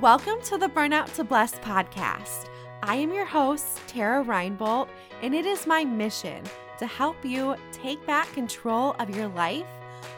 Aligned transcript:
Welcome 0.00 0.40
to 0.46 0.58
the 0.58 0.66
Burnout 0.66 1.14
to 1.14 1.24
Bless 1.24 1.54
podcast. 1.60 2.48
I 2.82 2.96
am 2.96 3.12
your 3.12 3.24
host, 3.24 3.78
Tara 3.86 4.24
Reinbolt, 4.24 4.88
and 5.22 5.34
it 5.34 5.46
is 5.46 5.68
my 5.68 5.84
mission 5.84 6.42
to 6.78 6.86
help 6.86 7.24
you 7.24 7.54
take 7.70 8.04
back 8.04 8.32
control 8.32 8.96
of 8.98 9.14
your 9.14 9.28
life, 9.28 9.66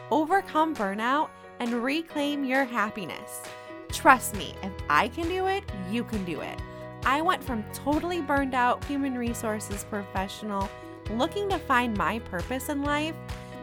overcome 0.09 0.73
burnout, 0.75 1.29
and 1.59 1.83
reclaim 1.83 2.43
your 2.43 2.63
happiness. 2.63 3.43
Trust 3.89 4.35
me, 4.35 4.55
if 4.63 4.71
I 4.89 5.09
can 5.09 5.27
do 5.27 5.45
it, 5.45 5.63
you 5.91 6.03
can 6.03 6.25
do 6.25 6.41
it. 6.41 6.59
I 7.03 7.21
went 7.21 7.43
from 7.43 7.63
totally 7.71 8.21
burned 8.21 8.55
out 8.55 8.83
human 8.85 9.15
resources 9.15 9.83
professional 9.83 10.67
looking 11.11 11.49
to 11.49 11.59
find 11.59 11.95
my 11.95 12.17
purpose 12.19 12.69
in 12.69 12.81
life 12.81 13.15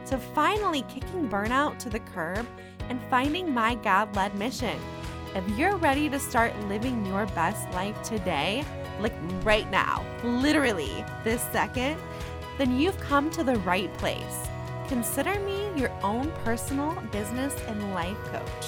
to 0.06 0.18
finally 0.18 0.82
kicking 0.82 1.28
burnout 1.28 1.78
to 1.80 1.90
the 1.90 2.00
curb 2.00 2.46
and 2.88 3.00
finding 3.10 3.52
my 3.52 3.74
God 3.74 4.14
led 4.14 4.36
mission. 4.36 4.78
If 5.34 5.48
you're 5.58 5.76
ready 5.78 6.08
to 6.10 6.20
start 6.20 6.56
living 6.68 7.04
your 7.04 7.26
best 7.26 7.68
life 7.72 8.00
today, 8.04 8.64
like 9.00 9.14
right 9.42 9.68
now, 9.68 10.06
literally 10.22 11.04
this 11.24 11.42
second, 11.50 12.00
then 12.56 12.78
you've 12.78 12.98
come 13.00 13.32
to 13.32 13.42
the 13.42 13.56
right 13.56 13.92
place. 13.94 14.46
Consider 14.86 15.40
me 15.40 15.70
your 15.74 15.90
own 16.04 16.30
personal 16.44 16.94
business 17.10 17.52
and 17.66 17.94
life 17.94 18.16
coach. 18.26 18.66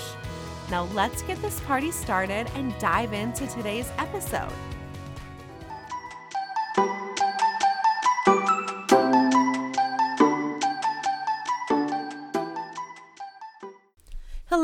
Now, 0.69 0.87
let's 0.87 1.23
get 1.23 1.41
this 1.41 1.61
party 1.61 1.93
started 1.93 2.51
and 2.57 2.77
dive 2.81 3.13
into 3.13 3.47
today's 3.47 3.93
episode. 3.99 4.53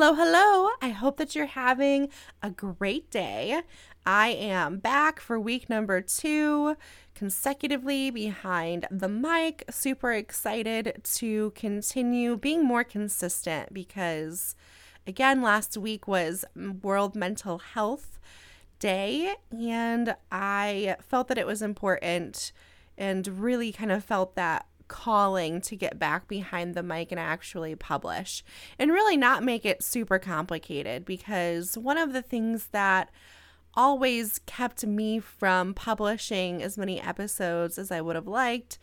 Hello, 0.04 0.14
hello. 0.14 0.70
I 0.82 0.88
hope 0.88 1.16
that 1.18 1.36
you're 1.36 1.46
having 1.46 2.08
a 2.42 2.50
great 2.50 3.08
day. 3.12 3.62
I 4.04 4.30
am 4.30 4.78
back 4.78 5.20
for 5.20 5.38
week 5.38 5.70
number 5.70 6.00
two, 6.00 6.76
consecutively 7.14 8.10
behind 8.10 8.88
the 8.90 9.08
mic. 9.08 9.62
Super 9.70 10.10
excited 10.10 11.02
to 11.04 11.52
continue 11.52 12.36
being 12.36 12.64
more 12.64 12.82
consistent 12.82 13.72
because, 13.72 14.56
again, 15.06 15.40
last 15.40 15.76
week 15.76 16.08
was 16.08 16.44
World 16.56 17.14
Mental 17.14 17.58
Health 17.58 18.18
Day, 18.80 19.36
and 19.52 20.16
I 20.32 20.96
felt 21.00 21.28
that 21.28 21.38
it 21.38 21.46
was 21.46 21.62
important 21.62 22.50
and 22.98 23.28
really 23.40 23.70
kind 23.70 23.92
of 23.92 24.04
felt 24.04 24.34
that 24.34 24.66
calling 24.92 25.58
to 25.62 25.74
get 25.74 25.98
back 25.98 26.28
behind 26.28 26.74
the 26.74 26.82
mic 26.82 27.10
and 27.10 27.18
actually 27.18 27.74
publish 27.74 28.44
and 28.78 28.92
really 28.92 29.16
not 29.16 29.42
make 29.42 29.64
it 29.64 29.82
super 29.82 30.18
complicated 30.18 31.06
because 31.06 31.78
one 31.78 31.96
of 31.96 32.12
the 32.12 32.20
things 32.20 32.66
that 32.72 33.10
always 33.72 34.38
kept 34.44 34.84
me 34.84 35.18
from 35.18 35.72
publishing 35.72 36.62
as 36.62 36.76
many 36.76 37.00
episodes 37.00 37.78
as 37.78 37.90
I 37.90 38.02
would 38.02 38.16
have 38.16 38.28
liked 38.28 38.78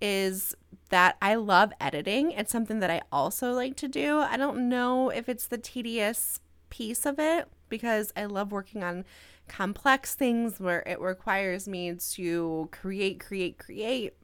is 0.00 0.54
that 0.88 1.18
I 1.20 1.34
love 1.34 1.74
editing. 1.78 2.30
It's 2.30 2.50
something 2.50 2.80
that 2.80 2.90
I 2.90 3.02
also 3.12 3.52
like 3.52 3.76
to 3.76 3.86
do. 3.86 4.18
I 4.18 4.38
don't 4.38 4.66
know 4.70 5.10
if 5.10 5.28
it's 5.28 5.46
the 5.46 5.58
tedious 5.58 6.40
piece 6.70 7.04
of 7.04 7.18
it 7.18 7.48
because 7.68 8.14
I 8.16 8.24
love 8.24 8.50
working 8.50 8.82
on 8.82 9.04
complex 9.46 10.14
things 10.14 10.58
where 10.58 10.82
it 10.86 11.00
requires 11.00 11.68
me 11.68 11.92
to 12.12 12.68
create, 12.72 13.20
create, 13.20 13.58
create 13.58 14.14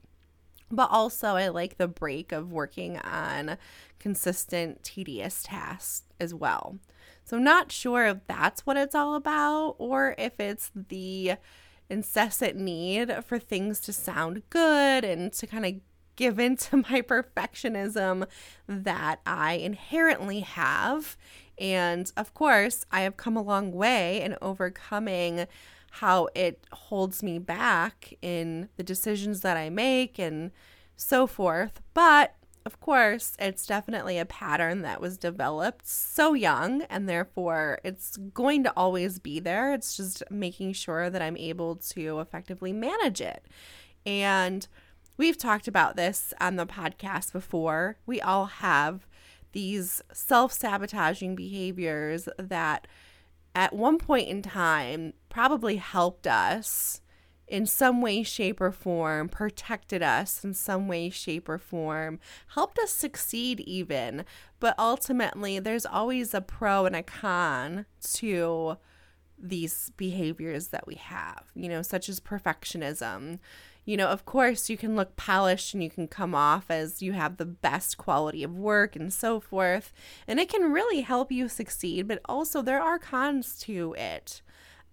but 0.71 0.89
also, 0.91 1.35
I 1.35 1.47
like 1.47 1.77
the 1.77 1.87
break 1.87 2.31
of 2.31 2.51
working 2.51 2.97
on 2.99 3.57
consistent, 3.99 4.83
tedious 4.83 5.43
tasks 5.43 6.03
as 6.19 6.33
well. 6.33 6.77
So, 7.23 7.37
I'm 7.37 7.43
not 7.43 7.71
sure 7.71 8.05
if 8.07 8.17
that's 8.27 8.65
what 8.65 8.77
it's 8.77 8.95
all 8.95 9.15
about 9.15 9.75
or 9.77 10.15
if 10.17 10.39
it's 10.39 10.71
the 10.75 11.33
incessant 11.89 12.55
need 12.55 13.23
for 13.25 13.39
things 13.39 13.79
to 13.81 13.93
sound 13.93 14.43
good 14.49 15.05
and 15.05 15.31
to 15.33 15.47
kind 15.47 15.65
of 15.65 15.73
give 16.15 16.39
into 16.39 16.77
my 16.77 17.01
perfectionism 17.01 18.27
that 18.67 19.21
I 19.25 19.53
inherently 19.53 20.41
have. 20.41 21.15
And 21.57 22.11
of 22.17 22.33
course, 22.33 22.85
I 22.91 23.01
have 23.01 23.17
come 23.17 23.37
a 23.37 23.41
long 23.41 23.71
way 23.71 24.21
in 24.21 24.35
overcoming 24.41 25.47
how 25.99 26.29
it 26.35 26.65
holds 26.71 27.23
me 27.23 27.39
back 27.39 28.13
in 28.21 28.69
the 28.77 28.83
decisions 28.83 29.41
that 29.41 29.57
I 29.57 29.69
make 29.69 30.19
and 30.19 30.51
so 30.95 31.27
forth. 31.27 31.81
But 31.93 32.35
of 32.65 32.79
course, 32.81 33.37
it's 33.39 33.65
definitely 33.65 34.17
a 34.17 34.25
pattern 34.25 34.81
that 34.81 34.99
was 34.99 35.17
developed 35.17 35.87
so 35.87 36.33
young, 36.33 36.81
and 36.83 37.07
therefore 37.07 37.79
it's 37.83 38.17
going 38.17 38.63
to 38.65 38.73
always 38.75 39.19
be 39.19 39.39
there. 39.39 39.73
It's 39.73 39.95
just 39.95 40.21
making 40.29 40.73
sure 40.73 41.09
that 41.09 41.21
I'm 41.21 41.37
able 41.37 41.77
to 41.77 42.19
effectively 42.19 42.73
manage 42.73 43.21
it. 43.21 43.45
And 44.05 44.67
we've 45.15 45.37
talked 45.37 45.67
about 45.67 45.95
this 45.95 46.33
on 46.41 46.57
the 46.57 46.65
podcast 46.65 47.31
before. 47.31 47.99
We 48.05 48.19
all 48.19 48.47
have 48.47 49.07
these 49.53 50.01
self 50.11 50.51
sabotaging 50.51 51.35
behaviors 51.35 52.27
that 52.37 52.85
at 53.57 53.73
one 53.73 53.97
point 53.97 54.29
in 54.29 54.43
time 54.43 55.13
probably 55.29 55.77
helped 55.77 56.27
us 56.27 57.01
in 57.47 57.65
some 57.65 58.01
way, 58.03 58.21
shape, 58.21 58.61
or 58.61 58.71
form, 58.71 59.27
protected 59.27 60.03
us 60.03 60.43
in 60.43 60.53
some 60.53 60.87
way, 60.87 61.09
shape, 61.09 61.49
or 61.49 61.57
form, 61.57 62.19
helped 62.53 62.77
us 62.77 62.91
succeed 62.91 63.59
even. 63.61 64.25
But 64.59 64.75
ultimately, 64.77 65.57
there's 65.57 65.87
always 65.87 66.35
a 66.35 66.41
pro 66.41 66.85
and 66.85 66.95
a 66.95 67.01
con 67.01 67.87
to 68.13 68.77
these 69.39 69.91
behaviors 69.97 70.67
that 70.67 70.85
we 70.85 70.95
have, 70.95 71.45
you 71.55 71.67
know, 71.67 71.81
such 71.81 72.09
as 72.09 72.19
perfectionism. 72.19 73.39
You 73.87 73.95
know, 73.95 74.09
of 74.09 74.25
course, 74.25 74.69
you 74.69 74.75
can 74.75 74.97
look 74.97 75.15
polished 75.15 75.73
and 75.73 75.81
you 75.81 75.89
can 75.89 76.09
come 76.09 76.35
off 76.35 76.65
as 76.69 77.01
you 77.01 77.13
have 77.13 77.37
the 77.37 77.45
best 77.45 77.97
quality 77.97 78.43
of 78.43 78.53
work 78.53 78.97
and 78.97 79.13
so 79.13 79.39
forth. 79.39 79.93
And 80.27 80.41
it 80.41 80.49
can 80.49 80.73
really 80.73 81.01
help 81.01 81.31
you 81.31 81.47
succeed, 81.47 82.05
but 82.05 82.19
also 82.25 82.61
there 82.61 82.81
are 82.81 82.99
cons 82.99 83.57
to 83.59 83.95
it. 83.97 84.41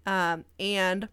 Um, 0.05 0.45
and 0.57 1.09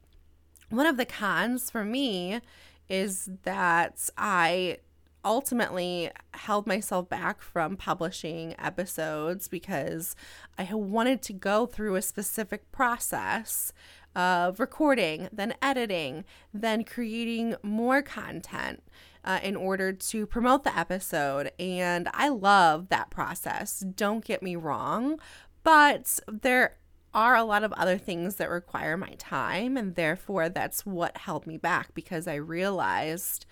one 0.70 0.86
of 0.86 0.96
the 0.96 1.04
cons 1.04 1.70
for 1.70 1.84
me 1.84 2.40
is 2.88 3.28
that 3.42 4.08
I 4.16 4.78
ultimately 5.24 6.10
held 6.34 6.68
myself 6.68 7.08
back 7.08 7.42
from 7.42 7.76
publishing 7.76 8.54
episodes 8.58 9.48
because 9.48 10.14
I 10.56 10.72
wanted 10.72 11.20
to 11.22 11.32
go 11.32 11.66
through 11.66 11.96
a 11.96 12.02
specific 12.02 12.70
process 12.70 13.72
of 14.14 14.60
recording, 14.60 15.28
then 15.32 15.54
editing, 15.62 16.24
then 16.52 16.84
creating 16.84 17.56
more 17.62 18.02
content. 18.02 18.82
Uh, 19.24 19.38
in 19.40 19.54
order 19.54 19.92
to 19.92 20.26
promote 20.26 20.64
the 20.64 20.76
episode. 20.76 21.52
And 21.56 22.08
I 22.12 22.28
love 22.28 22.88
that 22.88 23.08
process. 23.08 23.78
Don't 23.78 24.24
get 24.24 24.42
me 24.42 24.56
wrong, 24.56 25.20
but 25.62 26.18
there 26.26 26.78
are 27.14 27.36
a 27.36 27.44
lot 27.44 27.62
of 27.62 27.72
other 27.74 27.98
things 27.98 28.36
that 28.36 28.50
require 28.50 28.96
my 28.96 29.14
time. 29.18 29.76
And 29.76 29.94
therefore, 29.94 30.48
that's 30.48 30.86
what 30.86 31.18
held 31.18 31.46
me 31.46 31.56
back 31.56 31.94
because 31.94 32.26
I 32.26 32.34
realized, 32.34 33.46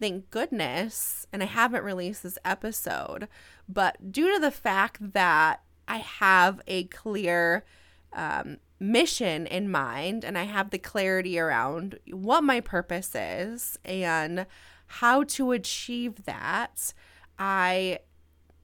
thank 0.00 0.30
goodness, 0.30 1.26
and 1.32 1.42
I 1.42 1.46
haven't 1.46 1.84
released 1.84 2.22
this 2.22 2.38
episode, 2.44 3.28
but 3.68 4.12
due 4.12 4.32
to 4.34 4.40
the 4.40 4.50
fact 4.50 5.12
that 5.12 5.62
I 5.86 5.98
have 5.98 6.60
a 6.66 6.84
clear 6.84 7.64
um, 8.12 8.58
mission 8.80 9.46
in 9.46 9.70
mind 9.70 10.24
and 10.24 10.36
I 10.36 10.44
have 10.44 10.70
the 10.70 10.78
clarity 10.78 11.38
around 11.38 11.98
what 12.10 12.42
my 12.42 12.60
purpose 12.60 13.14
is 13.14 13.78
and 13.84 14.46
how 14.86 15.24
to 15.24 15.52
achieve 15.52 16.24
that, 16.24 16.92
I 17.38 18.00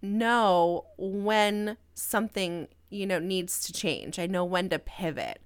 know 0.03 0.87
when 0.97 1.77
something, 1.95 2.69
you 2.91 3.07
know, 3.07 3.19
needs 3.19 3.61
to 3.67 3.73
change. 3.73 4.19
I 4.19 4.27
know 4.27 4.45
when 4.45 4.69
to 4.71 4.79
pivot. 4.79 5.43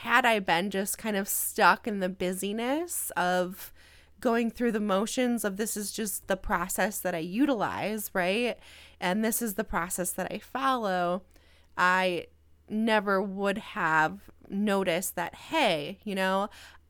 Had 0.00 0.26
I 0.26 0.40
been 0.40 0.70
just 0.70 0.98
kind 0.98 1.16
of 1.16 1.28
stuck 1.28 1.86
in 1.86 2.00
the 2.00 2.08
busyness 2.08 3.10
of 3.16 3.72
going 4.20 4.50
through 4.50 4.72
the 4.72 4.80
motions 4.80 5.44
of 5.44 5.56
this 5.56 5.76
is 5.76 5.92
just 5.92 6.26
the 6.26 6.36
process 6.36 6.98
that 7.00 7.14
I 7.14 7.18
utilize, 7.18 8.10
right? 8.12 8.58
And 9.00 9.24
this 9.24 9.40
is 9.40 9.54
the 9.54 9.64
process 9.64 10.10
that 10.12 10.30
I 10.30 10.38
follow, 10.38 11.22
I 11.76 12.26
never 12.68 13.20
would 13.22 13.58
have 13.58 14.20
noticed 14.48 15.16
that, 15.16 15.34
hey, 15.34 15.98
you 16.04 16.14
know, 16.14 16.48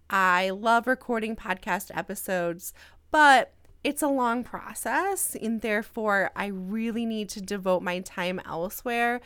I 0.09 0.51
love 0.51 0.87
recording 0.87 1.37
podcast 1.37 1.91
episodes, 1.97 2.73
but 3.11 3.53
it's 3.87 4.03
a 4.03 4.09
long 4.09 4.43
process, 4.43 5.37
and 5.41 5.61
therefore, 5.61 6.33
I 6.35 6.47
really 6.47 7.07
need 7.07 7.29
to 7.31 7.41
devote 7.41 7.85
my 7.85 8.01
time 8.01 8.41
elsewhere 8.45 9.21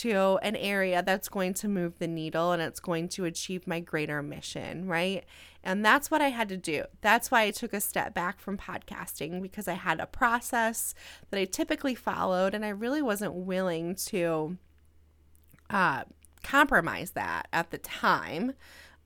to 0.00 0.38
an 0.42 0.54
area 0.56 1.02
that's 1.02 1.30
going 1.30 1.54
to 1.54 1.68
move 1.68 1.98
the 1.98 2.06
needle 2.06 2.52
and 2.52 2.60
it's 2.60 2.78
going 2.78 3.08
to 3.08 3.24
achieve 3.24 3.66
my 3.66 3.80
greater 3.80 4.22
mission, 4.22 4.86
right? 4.86 5.24
And 5.64 5.82
that's 5.82 6.10
what 6.10 6.20
I 6.20 6.28
had 6.28 6.50
to 6.50 6.58
do. 6.58 6.84
That's 7.00 7.30
why 7.30 7.44
I 7.44 7.52
took 7.52 7.72
a 7.72 7.80
step 7.80 8.12
back 8.12 8.38
from 8.38 8.58
podcasting 8.58 9.40
because 9.40 9.66
I 9.66 9.74
had 9.74 9.98
a 9.98 10.06
process 10.06 10.94
that 11.30 11.40
I 11.40 11.46
typically 11.46 11.94
followed, 11.94 12.52
and 12.52 12.66
I 12.66 12.70
really 12.70 13.00
wasn't 13.00 13.32
willing 13.32 13.94
to 13.94 14.58
uh, 15.72 16.04
compromise 16.44 17.12
that 17.12 17.48
at 17.52 17.70
the 17.70 17.78
time 17.78 18.52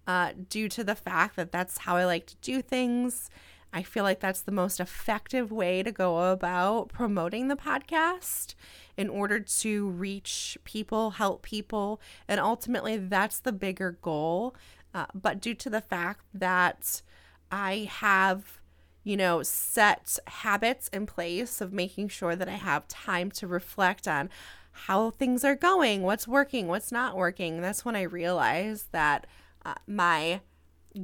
uh, 0.07 0.33
due 0.49 0.69
to 0.69 0.85
the 0.85 0.95
fact 0.95 1.37
that 1.37 1.53
that's 1.53 1.79
how 1.79 1.97
I 1.97 2.05
like 2.05 2.27
to 2.27 2.37
do 2.37 2.61
things. 2.61 3.31
I 3.73 3.83
feel 3.83 4.05
like 4.05 4.21
that's 4.21 4.43
the 4.43 4.53
most 4.53 4.81
effective 4.81 5.53
way 5.53 5.83
to 5.83 5.93
go 5.93 6.31
about 6.33 6.89
promoting 6.89 7.49
the 7.49 7.57
podcast 7.57 8.55
in 8.97 9.09
order 9.09 9.41
to 9.41 9.89
reach 9.91 10.57
people, 10.65 11.11
help 11.11 11.43
people, 11.43 12.01
and 12.27 12.41
ultimately 12.41 12.97
that's 12.97 13.39
the 13.39 13.53
bigger 13.53 13.99
goal. 14.01 14.55
Uh, 14.95 15.07
but 15.15 15.41
due 15.41 15.55
to 15.55 15.69
the 15.69 15.81
fact 15.81 16.25
that 16.33 17.03
I 17.51 17.89
have, 17.91 18.61
you 19.05 19.17
know, 19.17 19.43
set 19.43 20.19
habits 20.27 20.89
in 20.89 21.05
place 21.05 21.61
of 21.61 21.73
making 21.73 22.09
sure 22.09 22.35
that 22.35 22.49
I 22.49 22.53
have 22.53 22.89
time 22.89 23.31
to 23.33 23.47
reflect 23.47 24.09
on 24.09 24.31
how 24.77 25.11
things 25.11 25.45
are 25.45 25.57
going, 25.57 26.03
what's 26.03 26.29
working, 26.29 26.69
what's 26.69 26.93
not 26.93 27.17
working, 27.17 27.61
that's 27.61 27.85
when 27.85 27.97
I 27.97 28.03
realized 28.03 28.93
that 28.93 29.27
uh, 29.65 29.75
my 29.87 30.41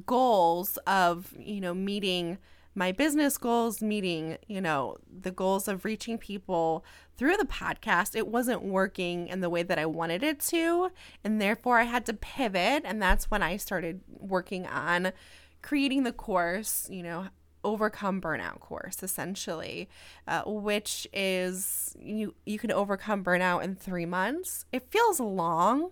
goals 0.06 0.78
of, 0.86 1.34
you 1.38 1.60
know, 1.60 1.74
meeting 1.74 2.38
my 2.74 2.90
business 2.90 3.36
goals, 3.36 3.82
meeting, 3.82 4.38
you 4.46 4.60
know, 4.60 4.96
the 5.20 5.30
goals 5.30 5.68
of 5.68 5.84
reaching 5.84 6.16
people 6.16 6.84
through 7.16 7.36
the 7.36 7.44
podcast, 7.44 8.16
it 8.16 8.26
wasn't 8.26 8.62
working 8.62 9.28
in 9.28 9.40
the 9.40 9.50
way 9.50 9.62
that 9.62 9.78
I 9.78 9.86
wanted 9.86 10.22
it 10.22 10.40
to. 10.40 10.90
And 11.22 11.40
therefore, 11.40 11.78
I 11.78 11.84
had 11.84 12.06
to 12.06 12.14
pivot. 12.14 12.82
And 12.84 13.00
that's 13.02 13.30
when 13.30 13.42
I 13.42 13.58
started 13.58 14.00
working 14.08 14.66
on 14.66 15.12
creating 15.60 16.04
the 16.04 16.12
course, 16.12 16.88
you 16.90 17.02
know, 17.02 17.26
overcome 17.64 18.20
burnout 18.20 18.60
course 18.60 19.02
essentially 19.02 19.88
uh, 20.26 20.42
which 20.46 21.06
is 21.12 21.94
you 21.98 22.34
you 22.44 22.58
can 22.58 22.72
overcome 22.72 23.22
burnout 23.22 23.62
in 23.62 23.74
three 23.74 24.06
months 24.06 24.64
it 24.72 24.82
feels 24.90 25.20
long 25.20 25.90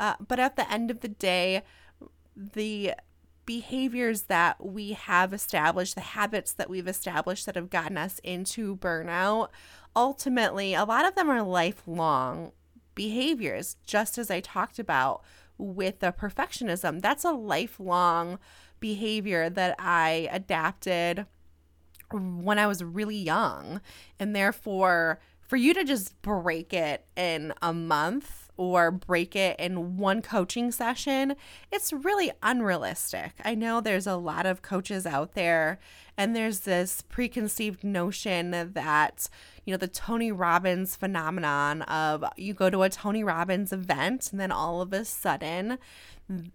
uh, 0.00 0.14
but 0.26 0.40
at 0.40 0.56
the 0.56 0.70
end 0.70 0.90
of 0.90 1.00
the 1.00 1.08
day 1.08 1.62
the 2.34 2.92
behaviors 3.44 4.22
that 4.22 4.64
we 4.64 4.92
have 4.92 5.32
established, 5.32 5.94
the 5.94 6.00
habits 6.00 6.52
that 6.52 6.70
we've 6.70 6.88
established 6.88 7.46
that 7.46 7.56
have 7.56 7.70
gotten 7.70 7.98
us 7.98 8.18
into 8.20 8.76
burnout, 8.76 9.48
ultimately, 9.96 10.74
a 10.74 10.84
lot 10.84 11.04
of 11.04 11.14
them 11.14 11.28
are 11.28 11.42
lifelong 11.42 12.52
behaviors, 12.94 13.76
just 13.84 14.18
as 14.18 14.30
I 14.30 14.40
talked 14.40 14.78
about 14.78 15.22
with 15.58 16.00
the 16.00 16.12
perfectionism. 16.12 17.00
That's 17.00 17.24
a 17.24 17.32
lifelong 17.32 18.38
behavior 18.82 19.48
that 19.48 19.76
I 19.78 20.28
adapted 20.30 21.24
when 22.10 22.58
I 22.58 22.66
was 22.66 22.84
really 22.84 23.16
young. 23.16 23.80
And 24.20 24.36
therefore, 24.36 25.18
for 25.40 25.56
you 25.56 25.72
to 25.72 25.84
just 25.84 26.20
break 26.20 26.74
it 26.74 27.06
in 27.16 27.54
a 27.62 27.72
month 27.72 28.50
or 28.58 28.90
break 28.90 29.34
it 29.34 29.58
in 29.58 29.96
one 29.96 30.20
coaching 30.20 30.70
session, 30.70 31.34
it's 31.70 31.92
really 31.92 32.30
unrealistic. 32.42 33.32
I 33.44 33.54
know 33.54 33.80
there's 33.80 34.06
a 34.06 34.16
lot 34.16 34.44
of 34.44 34.60
coaches 34.60 35.06
out 35.06 35.32
there, 35.32 35.78
and 36.18 36.36
there's 36.36 36.60
this 36.60 37.00
preconceived 37.02 37.82
notion 37.82 38.50
that, 38.74 39.28
you 39.64 39.72
know, 39.72 39.78
the 39.78 39.88
Tony 39.88 40.30
Robbins 40.30 40.96
phenomenon 40.96 41.80
of 41.82 42.24
you 42.36 42.52
go 42.52 42.68
to 42.68 42.82
a 42.82 42.90
Tony 42.90 43.24
Robbins 43.24 43.72
event, 43.72 44.30
and 44.30 44.40
then 44.40 44.52
all 44.52 44.82
of 44.82 44.92
a 44.92 45.04
sudden, 45.06 45.78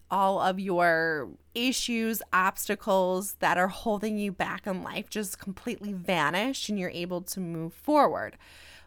all 0.09 0.39
of 0.39 0.59
your 0.59 1.29
issues, 1.53 2.21
obstacles 2.31 3.35
that 3.39 3.57
are 3.57 3.67
holding 3.67 4.17
you 4.17 4.31
back 4.31 4.67
in 4.67 4.83
life 4.83 5.09
just 5.09 5.39
completely 5.39 5.93
vanish 5.93 6.69
and 6.69 6.79
you're 6.79 6.89
able 6.91 7.21
to 7.21 7.39
move 7.39 7.73
forward. 7.73 8.37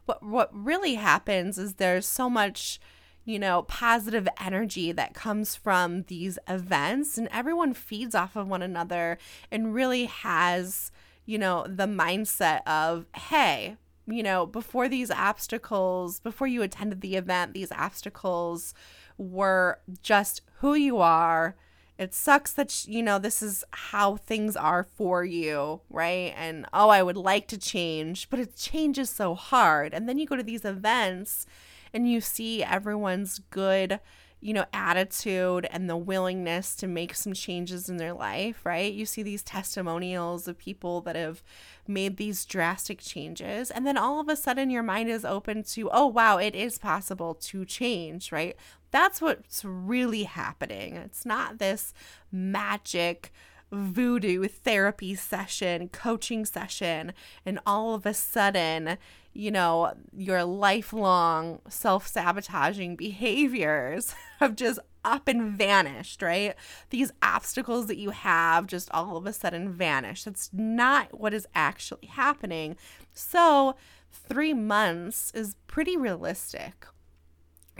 But 0.06 0.22
what 0.22 0.50
really 0.52 0.94
happens 0.94 1.58
is 1.58 1.75
there's 1.75 2.06
so 2.06 2.31
much 2.31 2.81
you 3.25 3.38
know, 3.38 3.62
positive 3.62 4.26
energy 4.40 4.92
that 4.92 5.14
comes 5.14 5.54
from 5.54 6.02
these 6.04 6.38
events, 6.48 7.19
and 7.19 7.28
everyone 7.31 7.75
feeds 7.75 8.14
off 8.14 8.34
of 8.34 8.48
one 8.48 8.62
another 8.62 9.19
and 9.50 9.75
really 9.75 10.06
has, 10.06 10.90
you 11.26 11.38
know, 11.38 11.66
the 11.69 11.86
mindset 11.86 12.66
of, 12.66 13.06
hey, 13.14 13.76
you 14.06 14.22
know, 14.22 14.46
before 14.46 14.88
these 14.88 15.10
obstacles, 15.10 16.19
before 16.20 16.46
you 16.46 16.62
attended 16.62 17.00
the 17.00 17.16
event, 17.16 17.54
these 17.54 17.70
obstacles 17.72 18.75
were 19.20 19.78
just 20.02 20.40
who 20.61 20.75
you 20.75 20.99
are. 20.99 21.55
It 21.99 22.14
sucks 22.14 22.52
that, 22.55 22.87
you 22.88 23.02
know, 23.02 23.19
this 23.19 23.43
is 23.43 23.62
how 23.72 24.17
things 24.17 24.56
are 24.56 24.84
for 24.84 25.22
you, 25.22 25.82
right? 25.90 26.32
And 26.37 26.64
oh, 26.72 26.88
I 26.88 27.02
would 27.02 27.19
like 27.19 27.46
to 27.49 27.58
change, 27.58 28.31
but 28.31 28.40
it 28.40 28.56
changes 28.56 29.11
so 29.11 29.34
hard. 29.34 29.93
And 29.93 30.08
then 30.08 30.19
you 30.19 30.26
go 30.26 30.37
to 30.37 30.43
these 30.43 30.64
events 30.64 31.46
and 31.93 32.11
you 32.11 32.22
see 32.22 32.64
everyone's 32.64 33.40
good 33.50 34.00
you 34.43 34.55
know, 34.55 34.64
attitude 34.72 35.69
and 35.70 35.88
the 35.88 35.96
willingness 35.96 36.75
to 36.75 36.87
make 36.87 37.14
some 37.14 37.34
changes 37.34 37.90
in 37.90 37.99
their 37.99 38.14
life, 38.14 38.64
right? 38.64 38.93
You 38.93 39.05
see 39.05 39.22
these 39.22 39.43
testimonials 39.43 40.49
of 40.49 40.56
people 40.56 41.02
that 41.02 41.14
have 41.14 41.43
made 41.87 42.17
these 42.17 42.46
drastic 42.46 43.00
changes. 43.00 43.70
And 43.70 43.87
then 43.87 43.99
all 43.99 44.19
of 44.19 44.28
a 44.28 44.37
sudden, 44.37 44.70
your 44.70 44.82
mind 44.82 45.11
is 45.11 45.26
open 45.26 45.62
to, 45.64 45.90
oh, 45.93 46.06
wow, 46.06 46.38
it 46.38 46.55
is 46.55 46.78
possible 46.78 47.34
to 47.34 47.67
change, 47.67 48.32
right? 48.32 48.56
That's 48.90 49.20
what's 49.20 49.64
really 49.64 50.25
happening. 50.25 50.96
It's 50.96 51.25
not 51.25 51.58
this 51.58 51.94
magic 52.32 53.32
voodoo 53.72 54.48
therapy 54.48 55.14
session, 55.14 55.88
coaching 55.88 56.44
session, 56.44 57.12
and 57.46 57.60
all 57.64 57.94
of 57.94 58.04
a 58.04 58.14
sudden, 58.14 58.98
you 59.32 59.50
know, 59.50 59.94
your 60.16 60.44
lifelong 60.44 61.60
self 61.69 62.08
sabotaging 62.08 62.96
behaviors 62.96 64.14
have 64.40 64.56
just 64.56 64.81
up 65.04 65.28
and 65.28 65.52
vanished, 65.52 66.20
right? 66.20 66.54
These 66.90 67.12
obstacles 67.22 67.86
that 67.86 67.96
you 67.96 68.10
have 68.10 68.66
just 68.66 68.90
all 68.90 69.16
of 69.16 69.26
a 69.26 69.32
sudden 69.32 69.72
vanish. 69.72 70.25
That's 70.25 70.50
not 70.52 71.19
what 71.19 71.32
is 71.32 71.46
actually 71.54 72.08
happening. 72.08 72.76
So, 73.14 73.76
three 74.12 74.52
months 74.52 75.31
is 75.34 75.56
pretty 75.69 75.96
realistic 75.96 76.86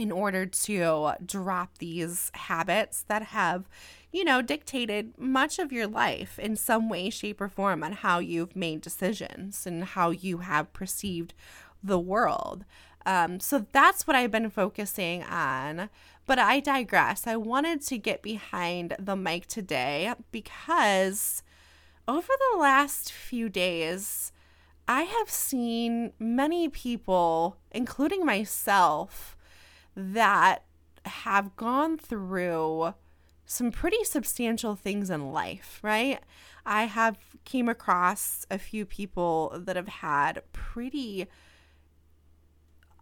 in 0.01 0.11
order 0.11 0.47
to 0.47 1.13
drop 1.25 1.79
these 1.79 2.31
habits 2.35 3.05
that 3.09 3.23
have 3.23 3.69
you 4.13 4.25
know, 4.25 4.43
dictated 4.43 5.17
much 5.19 5.59
of 5.59 5.73
your 5.73 5.87
life 5.87 6.39
in 6.39 6.57
some 6.57 6.89
way, 6.89 7.11
shape, 7.11 7.41
or 7.41 7.49
form 7.49 7.83
on 7.83 7.93
how 7.93 8.19
you've 8.19 8.57
made 8.57 8.81
decisions 8.81 9.67
and 9.67 9.85
how 9.85 10.11
you 10.11 10.39
have 10.39 10.73
perceived 10.73 11.33
the 11.83 11.99
world. 11.99 12.65
Um, 13.07 13.41
so 13.41 13.67
that's 13.73 14.07
what 14.07 14.17
I've 14.17 14.31
been 14.31 14.51
focusing 14.51 15.23
on. 15.23 15.89
But 16.27 16.39
I 16.39 16.61
digress. 16.61 17.27
I 17.27 17.37
wanted 17.37 17.83
to 17.83 17.99
get 17.99 18.23
behind 18.23 18.95
the 18.99 19.17
mic 19.17 19.47
today 19.47 20.13
because 20.33 21.43
over 22.07 22.29
the 22.53 22.59
last 22.59 23.13
few 23.13 23.49
days, 23.49 24.33
I 24.87 25.03
have 25.03 25.31
seen 25.31 26.13
many 26.19 26.69
people, 26.69 27.57
including 27.71 28.27
myself, 28.27 29.37
that 29.97 30.65
have 31.05 31.57
gone 31.57 31.99
through 31.99 32.95
some 33.45 33.71
pretty 33.73 34.05
substantial 34.05 34.77
things 34.77 35.11
in 35.11 35.33
life, 35.33 35.81
right? 35.83 36.21
I 36.65 36.85
have 36.85 37.19
came 37.45 37.69
across 37.69 38.47
a 38.51 38.59
few 38.59 38.85
people 38.85 39.53
that 39.57 39.77
have 39.77 39.89
had 39.89 40.43
pretty 40.53 41.27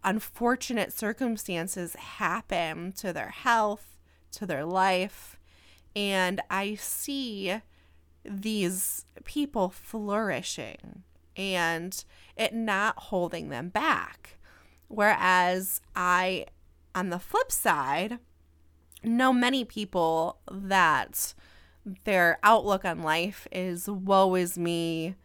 unfortunate 0.03 0.93
circumstances 0.93 1.95
happen 1.95 2.93
to 2.93 3.13
their 3.13 3.29
health, 3.29 3.97
to 4.31 4.45
their 4.45 4.65
life, 4.65 5.37
and 5.95 6.41
I 6.49 6.75
see 6.75 7.61
these 8.23 9.05
people 9.23 9.69
flourishing 9.69 11.03
and 11.35 12.03
it 12.35 12.53
not 12.53 12.97
holding 12.97 13.49
them 13.49 13.69
back. 13.69 14.37
Whereas 14.87 15.81
I, 15.95 16.47
on 16.93 17.09
the 17.09 17.19
flip 17.19 17.51
side, 17.51 18.19
know 19.03 19.31
many 19.33 19.63
people 19.63 20.39
that 20.51 21.33
their 22.03 22.39
outlook 22.43 22.85
on 22.85 23.01
life 23.01 23.47
is 23.51 23.89
woe 23.89 24.35
is 24.35 24.57
me. 24.57 25.15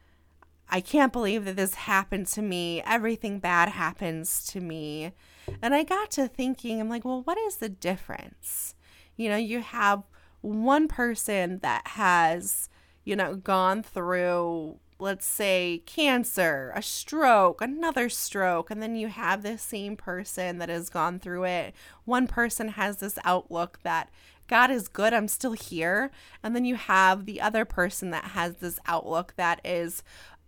I 0.69 0.81
can't 0.81 1.13
believe 1.13 1.45
that 1.45 1.57
this 1.57 1.75
happened 1.75 2.27
to 2.29 2.43
me. 2.43 2.83
Everything 2.83 3.39
bad 3.39 3.69
happens 3.69 4.47
to 4.47 4.61
me. 4.61 5.13
And 5.61 5.75
I 5.75 5.85
got 5.85 6.11
to 6.13 6.27
thinking, 6.27 6.81
I'm 6.81 6.89
like, 6.89 7.05
well, 7.05 7.23
what 7.23 7.39
is 7.39 7.57
the 7.57 7.69
difference? 7.69 8.75
You 9.17 9.29
know, 9.29 9.37
you 9.37 9.61
have 9.61 10.05
one 10.41 10.89
person 10.89 11.59
that 11.61 11.89
has, 11.89 12.69
you 13.05 13.15
know, 13.15 13.37
gone 13.37 13.83
through 13.83 14.79
let's 14.99 15.27
say 15.27 15.83
cancer, 15.87 16.73
a 16.75 16.83
stroke, 16.83 17.61
another 17.61 18.09
stroke, 18.09 18.71
and 18.71 18.83
then 18.83 18.97
you 18.97 19.09
have 19.09 19.43
this 19.43 19.63
same 19.63 19.97
person 19.97 20.59
that 20.59 20.69
has 20.69 20.89
gone 20.89 21.19
through 21.19 21.45
it. 21.45 21.75
One 22.05 22.27
person 22.27 22.69
has 22.69 22.99
this 22.99 23.19
outlook 23.25 23.81
that 23.83 24.11
God 24.47 24.71
is 24.71 24.89
good, 24.89 25.13
I'm 25.13 25.29
still 25.29 25.53
here. 25.53 26.11
And 26.43 26.55
then 26.55 26.65
you 26.65 26.77
have 26.77 27.25
the 27.25 27.41
other 27.41 27.65
person 27.65 28.11
that 28.11 28.25
has 28.25 28.57
this 28.57 28.79
outlook 28.87 29.35
that 29.37 29.61
is, 29.65 30.03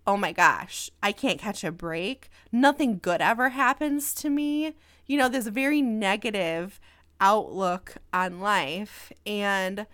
oh 0.07 0.17
my 0.17 0.33
gosh, 0.33 0.91
I 1.03 1.13
can't 1.13 1.41
catch 1.41 1.65
a 1.65 1.73
break. 1.73 2.29
Nothing 2.53 2.99
good 2.99 3.21
ever 3.21 3.51
happens 3.51 4.15
to 4.15 4.31
me. 4.31 4.75
You 5.07 5.19
know, 5.19 5.29
this 5.29 5.47
very 5.47 5.83
negative 5.83 6.79
outlook 7.21 7.97
on 8.13 8.41
life. 8.41 9.13
And 9.25 9.87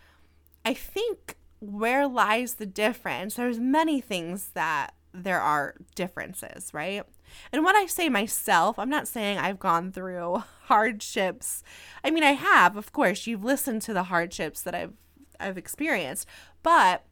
I 0.64 0.74
think 0.74 1.36
where 1.62 2.08
lies 2.08 2.54
the 2.54 2.66
difference? 2.66 3.36
There's 3.36 3.60
many 3.60 4.00
things 4.00 4.50
that 4.54 4.94
there 5.14 5.40
are 5.40 5.76
differences, 5.94 6.74
right? 6.74 7.04
And 7.52 7.64
when 7.64 7.76
I 7.76 7.86
say 7.86 8.08
myself, 8.08 8.78
I'm 8.78 8.90
not 8.90 9.06
saying 9.06 9.38
I've 9.38 9.60
gone 9.60 9.92
through 9.92 10.42
hardships. 10.64 11.62
I 12.02 12.10
mean, 12.10 12.24
I 12.24 12.32
have, 12.32 12.76
of 12.76 12.92
course. 12.92 13.26
You've 13.26 13.44
listened 13.44 13.82
to 13.82 13.94
the 13.94 14.04
hardships 14.04 14.62
that 14.62 14.74
I've 14.74 14.94
I've 15.38 15.58
experienced, 15.58 16.28
but 16.62 17.04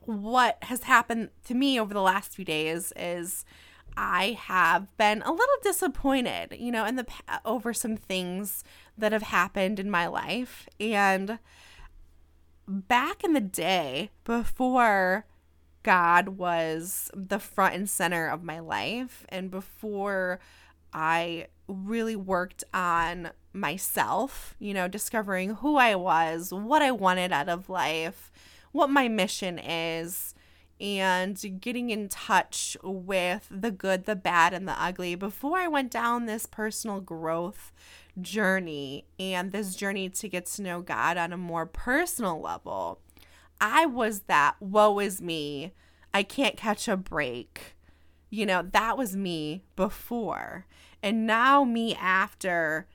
what 0.00 0.58
has 0.64 0.82
happened 0.82 1.30
to 1.44 1.54
me 1.54 1.80
over 1.80 1.94
the 1.94 2.02
last 2.02 2.34
few 2.34 2.44
days 2.44 2.92
is 2.94 3.46
I 3.96 4.38
have 4.38 4.94
been 4.96 5.22
a 5.22 5.30
little 5.30 5.56
disappointed, 5.62 6.56
you 6.58 6.72
know, 6.72 6.84
in 6.84 6.96
the 6.96 7.06
over 7.44 7.72
some 7.72 7.96
things 7.96 8.64
that 8.98 9.12
have 9.12 9.22
happened 9.22 9.78
in 9.78 9.90
my 9.90 10.06
life 10.06 10.68
and 10.80 11.38
back 12.80 13.22
in 13.22 13.32
the 13.32 13.40
day 13.40 14.10
before 14.24 15.26
God 15.82 16.30
was 16.30 17.10
the 17.14 17.38
front 17.38 17.74
and 17.74 17.90
center 17.90 18.28
of 18.28 18.42
my 18.42 18.60
life 18.60 19.26
and 19.28 19.50
before 19.50 20.40
I 20.92 21.48
really 21.66 22.16
worked 22.16 22.64
on 22.72 23.30
myself, 23.52 24.54
you 24.58 24.74
know, 24.74 24.88
discovering 24.88 25.56
who 25.56 25.76
I 25.76 25.94
was, 25.94 26.52
what 26.52 26.82
I 26.82 26.90
wanted 26.92 27.32
out 27.32 27.48
of 27.48 27.68
life, 27.68 28.30
what 28.72 28.90
my 28.90 29.08
mission 29.08 29.58
is, 29.58 30.34
and 30.82 31.60
getting 31.60 31.90
in 31.90 32.08
touch 32.08 32.76
with 32.82 33.46
the 33.48 33.70
good, 33.70 34.04
the 34.04 34.16
bad, 34.16 34.52
and 34.52 34.66
the 34.66 34.82
ugly 34.82 35.14
before 35.14 35.58
I 35.58 35.68
went 35.68 35.92
down 35.92 36.26
this 36.26 36.44
personal 36.44 37.00
growth 37.00 37.72
journey 38.20 39.06
and 39.18 39.52
this 39.52 39.76
journey 39.76 40.08
to 40.08 40.28
get 40.28 40.46
to 40.46 40.62
know 40.62 40.82
God 40.82 41.16
on 41.16 41.32
a 41.32 41.36
more 41.36 41.66
personal 41.66 42.40
level. 42.40 42.98
I 43.60 43.86
was 43.86 44.22
that 44.22 44.56
woe 44.58 44.98
is 44.98 45.22
me. 45.22 45.72
I 46.12 46.24
can't 46.24 46.56
catch 46.56 46.88
a 46.88 46.96
break. 46.96 47.76
You 48.28 48.44
know, 48.44 48.62
that 48.72 48.98
was 48.98 49.14
me 49.14 49.62
before. 49.76 50.66
And 51.00 51.28
now, 51.28 51.62
me 51.62 51.94
after, 51.94 52.88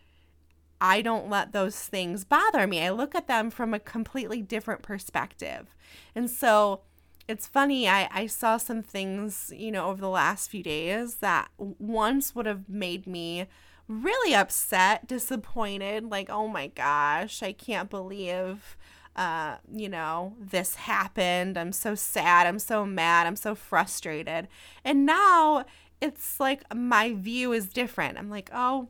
I 0.81 1.01
don't 1.01 1.29
let 1.29 1.53
those 1.53 1.79
things 1.79 2.25
bother 2.25 2.67
me. 2.67 2.81
I 2.81 2.89
look 2.89 3.15
at 3.15 3.27
them 3.27 3.49
from 3.49 3.73
a 3.73 3.79
completely 3.79 4.41
different 4.41 4.81
perspective. 4.81 5.73
And 6.13 6.29
so, 6.29 6.81
it's 7.27 7.47
funny 7.47 7.87
I, 7.87 8.07
I 8.11 8.27
saw 8.27 8.57
some 8.57 8.81
things 8.81 9.51
you 9.55 9.71
know 9.71 9.87
over 9.87 10.01
the 10.01 10.09
last 10.09 10.49
few 10.49 10.63
days 10.63 11.15
that 11.15 11.49
once 11.57 12.33
would 12.35 12.45
have 12.45 12.69
made 12.69 13.07
me 13.07 13.47
really 13.87 14.35
upset, 14.35 15.07
disappointed, 15.07 16.09
like, 16.09 16.29
oh 16.29 16.47
my 16.47 16.67
gosh, 16.67 17.41
I 17.41 17.53
can't 17.53 17.89
believe, 17.89 18.77
uh, 19.15 19.57
you 19.71 19.89
know, 19.89 20.35
this 20.39 20.75
happened. 20.75 21.57
I'm 21.57 21.71
so 21.71 21.95
sad. 21.95 22.47
I'm 22.47 22.59
so 22.59 22.85
mad. 22.85 23.27
I'm 23.27 23.35
so 23.35 23.55
frustrated. 23.55 24.47
And 24.83 25.05
now 25.05 25.65
it's 26.01 26.39
like 26.39 26.63
my 26.75 27.13
view 27.13 27.53
is 27.53 27.69
different. 27.69 28.17
I'm 28.17 28.29
like, 28.29 28.49
oh, 28.53 28.89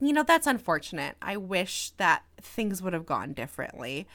you 0.00 0.12
know, 0.12 0.22
that's 0.22 0.46
unfortunate. 0.46 1.16
I 1.22 1.36
wish 1.36 1.90
that 1.96 2.24
things 2.40 2.82
would 2.82 2.92
have 2.92 3.06
gone 3.06 3.32
differently. 3.32 4.06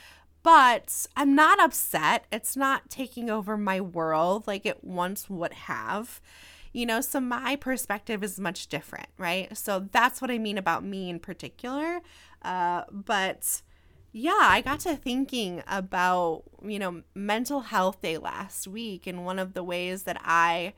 But 0.42 1.06
I'm 1.16 1.36
not 1.36 1.62
upset. 1.62 2.26
It's 2.32 2.56
not 2.56 2.90
taking 2.90 3.30
over 3.30 3.58
my 3.58 3.82
world 3.82 4.48
like 4.48 4.66
it 4.66 4.84
once 4.84 5.30
would 5.30 5.54
have 5.54 6.22
you 6.72 6.86
know? 6.86 7.02
So 7.02 7.20
my 7.20 7.56
perspective 7.56 8.24
is 8.24 8.40
much 8.40 8.68
different 8.68 9.08
right? 9.18 9.56
So 9.58 9.88
that's 9.92 10.22
what 10.22 10.30
i 10.32 10.38
mean 10.38 10.58
about 10.58 10.84
me 10.84 11.10
in 11.10 11.20
particular. 11.20 12.02
Uh, 12.44 12.84
but 12.92 13.62
yeah 14.12 14.40
i 14.42 14.62
got 14.62 14.80
to 14.80 14.96
thinking 14.96 15.62
about 15.68 16.44
you 16.64 16.80
know 16.80 17.04
mental 17.14 17.62
health 17.62 18.02
day 18.02 18.18
last 18.18 18.68
week 18.68 19.06
and 19.06 19.24
one 19.24 19.38
of 19.38 19.54
the 19.54 19.64
ways 19.64 20.04
that 20.04 20.20
i 20.24 20.74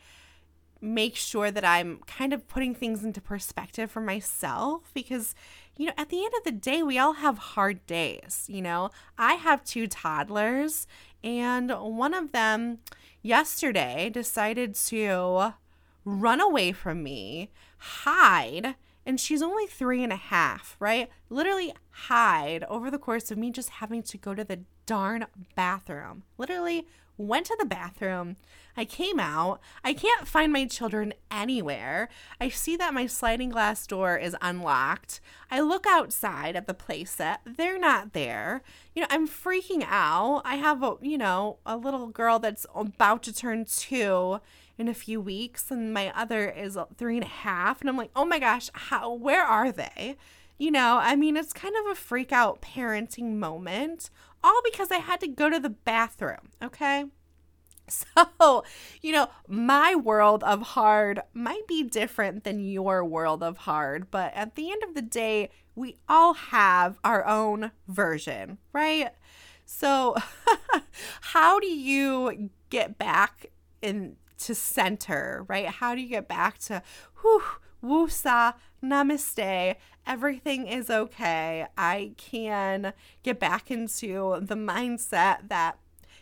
make 0.82 1.16
sure 1.16 1.50
that 1.50 1.64
i'm 1.64 2.00
kind 2.08 2.34
of 2.34 2.48
putting 2.48 2.76
things 2.76 3.04
into 3.04 3.22
perspective 3.22 3.90
for 3.90 4.02
myself 4.02 4.92
because 4.94 5.34
you 5.82 5.88
know 5.88 5.94
at 5.98 6.10
the 6.10 6.24
end 6.24 6.34
of 6.38 6.44
the 6.44 6.52
day 6.52 6.84
we 6.84 7.00
all 7.00 7.14
have 7.14 7.38
hard 7.38 7.86
days 7.88 8.46
you 8.48 8.62
know 8.62 8.90
i 9.18 9.34
have 9.34 9.64
two 9.64 9.88
toddlers 9.88 10.86
and 11.24 11.72
one 11.72 12.14
of 12.14 12.32
them 12.32 12.80
yesterday 13.22 14.10
decided 14.10 14.76
to 14.76 15.54
run 16.04 16.42
away 16.42 16.72
from 16.72 17.04
me, 17.04 17.52
hide, 17.78 18.76
and 19.06 19.20
she's 19.20 19.42
only 19.42 19.68
three 19.68 20.04
and 20.04 20.14
a 20.14 20.18
half, 20.18 20.76
right? 20.80 21.10
Literally 21.30 21.74
hide 21.90 22.64
over 22.66 22.90
the 22.90 23.00
course 23.00 23.32
of 23.32 23.38
me 23.38 23.52
just 23.52 23.70
having 23.70 24.04
to 24.04 24.18
go 24.18 24.34
to 24.34 24.44
the 24.44 24.62
darn 24.86 25.26
bathroom. 25.56 26.24
Literally 26.38 26.88
went 27.22 27.46
to 27.48 27.58
the 27.60 27.66
bathroom. 27.66 28.38
I 28.76 28.86
came 28.86 29.20
out. 29.20 29.60
I 29.84 29.94
can't 29.94 30.28
find 30.28 30.52
my 30.52 30.66
children 30.66 31.14
anywhere. 31.30 32.10
I 32.40 32.50
see 32.50 32.78
that 32.78 32.94
my 32.94 33.06
sliding 33.06 33.50
glass 33.50 33.86
door 33.86 34.18
is 34.18 34.36
unlocked. 34.42 35.20
I 35.50 35.60
look 35.60 35.86
outside 35.86 36.56
at 36.56 36.68
the 36.68 36.74
playset. 36.74 37.40
They're 37.46 37.80
not 37.80 38.14
there. 38.14 38.62
You 38.96 39.02
know, 39.02 39.08
I'm 39.10 39.28
freaking 39.28 39.86
out. 39.88 40.42
I 40.46 40.56
have 40.56 40.84
a, 40.84 40.96
you 41.02 41.18
know, 41.18 41.58
a 41.66 41.76
little 41.76 42.08
girl 42.08 42.40
that's 42.40 42.66
about 42.74 43.24
to 43.24 43.34
turn 43.34 43.66
two 43.66 44.40
in 44.78 44.88
a 44.88 44.94
few 44.94 45.22
weeks, 45.22 45.70
and 45.70 45.94
my 45.94 46.12
other 46.16 46.50
is 46.50 46.78
three 46.98 47.18
and 47.18 47.26
a 47.26 47.30
half. 47.30 47.82
And 47.82 47.90
I'm 47.90 47.98
like, 47.98 48.12
oh 48.16 48.26
my 48.26 48.40
gosh, 48.40 48.70
how, 48.74 49.14
where 49.14 49.44
are 49.44 49.72
they? 49.72 50.18
You 50.62 50.70
know, 50.70 51.00
I 51.02 51.16
mean, 51.16 51.38
it's 51.38 51.54
kind 51.54 51.74
of 51.76 51.92
a 51.92 51.96
freak 51.96 52.32
out 52.32 52.62
parenting 52.62 53.38
moment, 53.38 54.12
all 54.44 54.62
because 54.64 54.92
I 54.92 54.98
had 54.98 55.20
to 55.22 55.28
go 55.28 55.50
to 55.50 55.60
the 55.60 55.72
bathroom, 55.72 56.52
okay? 56.64 57.06
So, 57.90 58.64
you 59.02 59.12
know, 59.12 59.30
my 59.50 59.96
world 59.96 60.44
of 60.44 60.62
hard 60.62 61.20
might 61.34 61.68
be 61.68 61.84
different 61.84 62.44
than 62.44 62.60
your 62.60 63.04
world 63.04 63.42
of 63.42 63.58
hard, 63.58 64.10
but 64.12 64.34
at 64.36 64.54
the 64.56 64.72
end 64.72 64.84
of 64.84 64.94
the 64.94 65.02
day, 65.02 65.50
we 65.76 65.98
all 66.08 66.36
have 66.36 67.00
our 67.04 67.26
own 67.26 67.72
version, 67.88 68.60
right? 68.72 69.10
So, 69.66 70.16
how 71.22 71.60
do 71.60 71.68
you 71.68 72.52
get 72.70 73.00
back 73.00 73.48
into 73.82 74.54
center, 74.56 75.44
right? 75.50 75.66
How 75.68 75.96
do 75.96 76.02
you 76.02 76.08
get 76.08 76.30
back 76.30 76.60
to 76.60 76.84
whew, 77.22 77.44
woosah, 77.84 78.54
namaste, 78.84 79.76
everything 80.06 80.68
is 80.68 80.90
okay. 80.90 81.68
I 81.78 82.14
can 82.18 82.94
get 83.24 83.40
back 83.40 83.72
into 83.72 84.40
the 84.42 84.56
mindset 84.56 85.50
that 85.50 85.78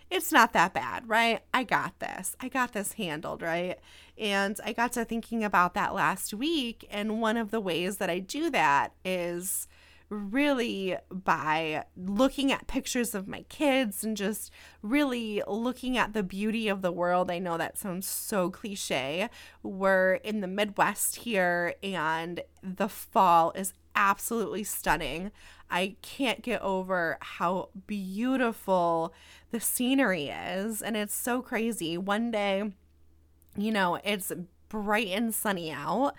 it's 0.10 0.32
not 0.32 0.54
that 0.54 0.74
bad, 0.74 1.08
right? 1.08 1.42
I 1.54 1.64
got 1.64 2.00
this. 2.00 2.36
I 2.40 2.50
got 2.50 2.74
this 2.74 2.94
handled, 2.94 3.42
right? 3.42 3.78
And 4.18 4.60
I 4.66 4.74
got 4.74 4.94
to 4.94 5.06
thinking 5.06 5.44
about 5.44 5.76
that 5.76 5.94
last 5.94 6.34
week. 6.34 6.88
And 6.90 7.22
one 7.22 7.38
of 7.38 7.52
the 7.52 7.60
ways 7.60 7.98
that 7.98 8.10
I 8.10 8.20
do 8.20 8.50
that 8.50 8.94
is 9.06 9.68
really 10.10 10.98
by 11.12 11.86
looking 11.96 12.52
at 12.52 12.68
pictures 12.68 13.14
of 13.14 13.28
my 13.28 13.44
kids 13.44 14.04
and 14.04 14.18
just 14.18 14.52
really 14.82 15.42
looking 15.48 15.98
at 15.98 16.14
the 16.14 16.24
beauty 16.24 16.68
of 16.68 16.82
the 16.82 16.92
world. 16.92 17.30
I 17.30 17.40
know 17.40 17.58
that 17.58 17.78
sounds 17.78 18.08
so 18.08 18.50
cliche. 18.50 19.30
We're 19.62 20.16
in 20.16 20.42
the 20.42 20.48
Midwest 20.48 21.18
here, 21.18 21.76
and 21.84 22.42
the 22.64 22.90
fall 22.90 23.52
is 23.56 23.74
absolutely 23.96 24.64
stunning. 24.64 25.32
I 25.70 25.96
can't 26.02 26.42
get 26.42 26.62
over 26.62 27.18
how 27.22 27.70
beautiful 27.86 29.14
the 29.52 29.60
scenery 29.60 30.30
is, 30.30 30.82
and 30.82 30.98
it's 30.98 31.14
so 31.14 31.42
crazy. 31.42 31.98
One 31.98 32.32
day, 32.32 32.72
you 33.56 33.72
know, 33.72 34.00
it's 34.04 34.32
bright 34.70 35.08
and 35.08 35.34
sunny 35.34 35.72
out 35.72 36.14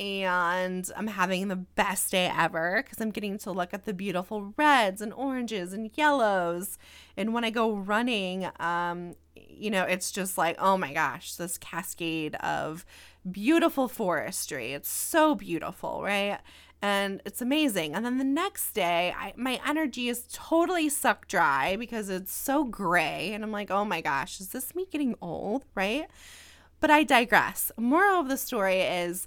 and 0.00 0.90
I'm 0.96 1.06
having 1.06 1.48
the 1.48 1.56
best 1.56 2.10
day 2.10 2.30
ever 2.34 2.82
because 2.82 3.00
I'm 3.00 3.10
getting 3.10 3.38
to 3.38 3.52
look 3.52 3.72
at 3.72 3.84
the 3.84 3.94
beautiful 3.94 4.52
reds 4.56 5.00
and 5.00 5.12
oranges 5.12 5.72
and 5.72 5.90
yellows. 5.94 6.78
And 7.16 7.32
when 7.32 7.44
I 7.44 7.50
go 7.50 7.74
running, 7.74 8.48
um, 8.58 9.14
you 9.36 9.70
know, 9.70 9.84
it's 9.84 10.10
just 10.10 10.36
like, 10.36 10.56
oh 10.58 10.76
my 10.76 10.92
gosh, 10.92 11.36
this 11.36 11.58
cascade 11.58 12.34
of 12.36 12.84
beautiful 13.30 13.88
forestry. 13.88 14.72
It's 14.72 14.90
so 14.90 15.34
beautiful, 15.34 16.02
right? 16.02 16.40
And 16.82 17.22
it's 17.24 17.40
amazing. 17.40 17.94
And 17.94 18.04
then 18.04 18.18
the 18.18 18.24
next 18.24 18.72
day, 18.72 19.14
I, 19.16 19.32
my 19.36 19.58
energy 19.66 20.08
is 20.08 20.26
totally 20.30 20.88
sucked 20.88 21.28
dry 21.28 21.76
because 21.76 22.10
it's 22.10 22.34
so 22.34 22.64
gray. 22.64 23.32
And 23.32 23.42
I'm 23.42 23.52
like, 23.52 23.70
oh 23.70 23.84
my 23.84 24.00
gosh, 24.00 24.40
is 24.40 24.48
this 24.48 24.74
me 24.74 24.86
getting 24.90 25.14
old, 25.22 25.64
right? 25.74 26.06
But 26.80 26.90
I 26.90 27.02
digress. 27.02 27.72
Moral 27.78 28.20
of 28.20 28.28
the 28.28 28.36
story 28.36 28.82
is 28.82 29.26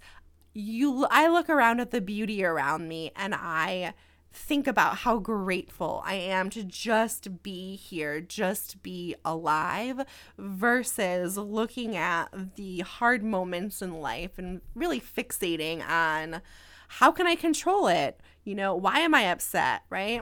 you 0.57 1.05
I 1.11 1.27
look 1.27 1.49
around 1.49 1.79
at 1.79 1.91
the 1.91 2.01
beauty 2.01 2.43
around 2.43 2.87
me 2.87 3.11
and 3.15 3.35
I 3.35 3.93
think 4.33 4.67
about 4.67 4.97
how 4.97 5.17
grateful 5.17 6.01
I 6.05 6.15
am 6.15 6.49
to 6.51 6.63
just 6.63 7.41
be 7.43 7.75
here, 7.75 8.21
just 8.21 8.83
be 8.83 9.15
alive, 9.25 10.01
versus 10.37 11.37
looking 11.37 11.95
at 11.95 12.55
the 12.55 12.79
hard 12.79 13.23
moments 13.23 13.81
in 13.81 13.99
life 13.99 14.37
and 14.37 14.61
really 14.75 14.99
fixating 14.99 15.87
on 15.87 16.41
how 16.87 17.11
can 17.11 17.27
I 17.27 17.35
control 17.35 17.87
it? 17.87 18.19
You 18.43 18.55
know, 18.55 18.75
why 18.75 18.99
am 18.99 19.13
I 19.13 19.23
upset, 19.23 19.83
right? 19.89 20.21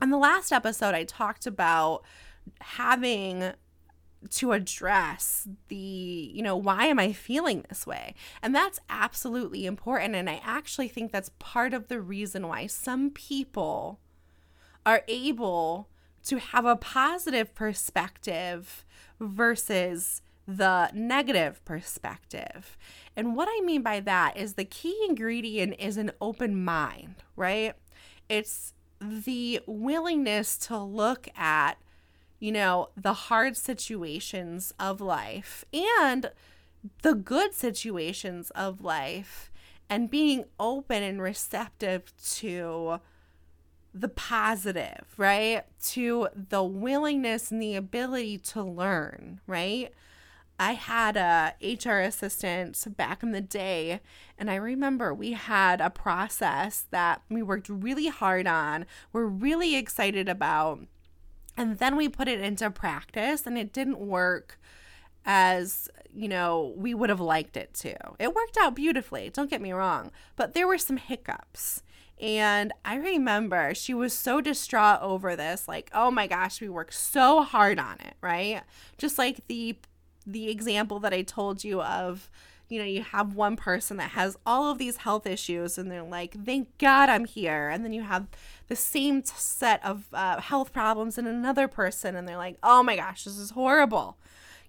On 0.00 0.10
the 0.10 0.18
last 0.18 0.52
episode, 0.52 0.94
I 0.94 1.04
talked 1.04 1.46
about 1.46 2.04
having 2.60 3.52
to 4.30 4.52
address 4.52 5.48
the, 5.68 5.76
you 5.76 6.42
know, 6.42 6.56
why 6.56 6.86
am 6.86 6.98
I 6.98 7.12
feeling 7.12 7.64
this 7.68 7.86
way? 7.86 8.14
And 8.42 8.54
that's 8.54 8.80
absolutely 8.88 9.66
important. 9.66 10.14
And 10.14 10.28
I 10.28 10.40
actually 10.44 10.88
think 10.88 11.12
that's 11.12 11.30
part 11.38 11.74
of 11.74 11.88
the 11.88 12.00
reason 12.00 12.48
why 12.48 12.66
some 12.66 13.10
people 13.10 14.00
are 14.86 15.02
able 15.08 15.88
to 16.24 16.38
have 16.38 16.64
a 16.64 16.76
positive 16.76 17.54
perspective 17.54 18.84
versus 19.20 20.22
the 20.46 20.90
negative 20.92 21.64
perspective. 21.64 22.76
And 23.16 23.36
what 23.36 23.48
I 23.50 23.64
mean 23.64 23.82
by 23.82 24.00
that 24.00 24.36
is 24.36 24.54
the 24.54 24.64
key 24.64 24.98
ingredient 25.08 25.76
is 25.78 25.96
an 25.96 26.12
open 26.20 26.64
mind, 26.64 27.16
right? 27.36 27.74
It's 28.28 28.74
the 29.00 29.60
willingness 29.66 30.56
to 30.58 30.78
look 30.78 31.28
at, 31.36 31.74
you 32.44 32.52
know, 32.52 32.90
the 32.94 33.14
hard 33.14 33.56
situations 33.56 34.74
of 34.78 35.00
life 35.00 35.64
and 35.72 36.30
the 37.00 37.14
good 37.14 37.54
situations 37.54 38.50
of 38.50 38.82
life 38.82 39.50
and 39.88 40.10
being 40.10 40.44
open 40.60 41.02
and 41.02 41.22
receptive 41.22 42.12
to 42.32 43.00
the 43.94 44.08
positive, 44.08 45.06
right? 45.16 45.62
To 45.84 46.28
the 46.34 46.62
willingness 46.62 47.50
and 47.50 47.62
the 47.62 47.76
ability 47.76 48.36
to 48.38 48.62
learn, 48.62 49.40
right? 49.46 49.90
I 50.60 50.72
had 50.72 51.16
a 51.16 51.54
HR 51.62 52.00
assistant 52.00 52.94
back 52.94 53.22
in 53.22 53.32
the 53.32 53.40
day, 53.40 54.00
and 54.38 54.50
I 54.50 54.56
remember 54.56 55.14
we 55.14 55.32
had 55.32 55.80
a 55.80 55.88
process 55.88 56.84
that 56.90 57.22
we 57.30 57.42
worked 57.42 57.70
really 57.70 58.08
hard 58.08 58.46
on, 58.46 58.84
we're 59.14 59.24
really 59.24 59.76
excited 59.76 60.28
about, 60.28 60.80
and 61.56 61.78
then 61.78 61.96
we 61.96 62.08
put 62.08 62.28
it 62.28 62.40
into 62.40 62.70
practice, 62.70 63.46
and 63.46 63.56
it 63.58 63.72
didn't 63.72 63.98
work 63.98 64.58
as 65.26 65.88
you 66.12 66.28
know 66.28 66.74
we 66.76 66.94
would 66.94 67.10
have 67.10 67.20
liked 67.20 67.56
it 67.56 67.72
to. 67.74 67.94
It 68.18 68.34
worked 68.34 68.56
out 68.58 68.74
beautifully, 68.74 69.30
don't 69.30 69.50
get 69.50 69.60
me 69.60 69.72
wrong, 69.72 70.10
but 70.36 70.54
there 70.54 70.66
were 70.66 70.78
some 70.78 70.96
hiccups. 70.96 71.82
And 72.20 72.72
I 72.84 72.94
remember 72.94 73.74
she 73.74 73.92
was 73.92 74.12
so 74.12 74.40
distraught 74.40 75.00
over 75.02 75.34
this, 75.34 75.66
like, 75.66 75.90
oh 75.92 76.10
my 76.12 76.26
gosh, 76.26 76.60
we 76.60 76.68
worked 76.68 76.94
so 76.94 77.42
hard 77.42 77.78
on 77.78 77.96
it, 78.00 78.14
right? 78.20 78.62
Just 78.98 79.18
like 79.18 79.46
the 79.48 79.76
the 80.26 80.48
example 80.48 80.98
that 81.00 81.12
I 81.12 81.22
told 81.22 81.64
you 81.64 81.82
of, 81.82 82.30
you 82.68 82.78
know, 82.78 82.86
you 82.86 83.02
have 83.02 83.34
one 83.34 83.56
person 83.56 83.98
that 83.98 84.12
has 84.12 84.38
all 84.46 84.70
of 84.70 84.78
these 84.78 84.98
health 84.98 85.26
issues 85.26 85.76
and 85.76 85.90
they're 85.90 86.02
like, 86.02 86.34
thank 86.44 86.78
God 86.78 87.10
I'm 87.10 87.26
here. 87.26 87.68
And 87.68 87.84
then 87.84 87.92
you 87.92 88.02
have 88.02 88.26
the 88.68 88.76
same 88.76 89.24
set 89.24 89.84
of 89.84 90.06
uh, 90.12 90.40
health 90.40 90.72
problems 90.72 91.18
in 91.18 91.26
another 91.26 91.68
person 91.68 92.16
and 92.16 92.26
they're 92.26 92.36
like, 92.36 92.56
oh 92.62 92.82
my 92.82 92.96
gosh, 92.96 93.24
this 93.24 93.38
is 93.38 93.50
horrible. 93.50 94.18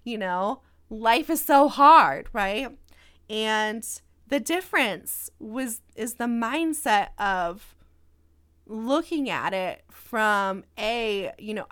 You 0.04 0.18
know, 0.18 0.60
life 0.90 1.30
is 1.30 1.42
so 1.42 1.68
hard, 1.68 2.28
right? 2.32 2.68
And 3.28 3.86
the 4.28 4.40
difference 4.40 5.30
was 5.38 5.80
is 5.94 6.14
the 6.14 6.24
mindset 6.24 7.08
of 7.18 7.74
looking 8.66 9.30
at 9.30 9.54
it 9.54 9.84
from 9.90 10.64
a 10.78 11.32
you 11.38 11.54
know 11.54 11.66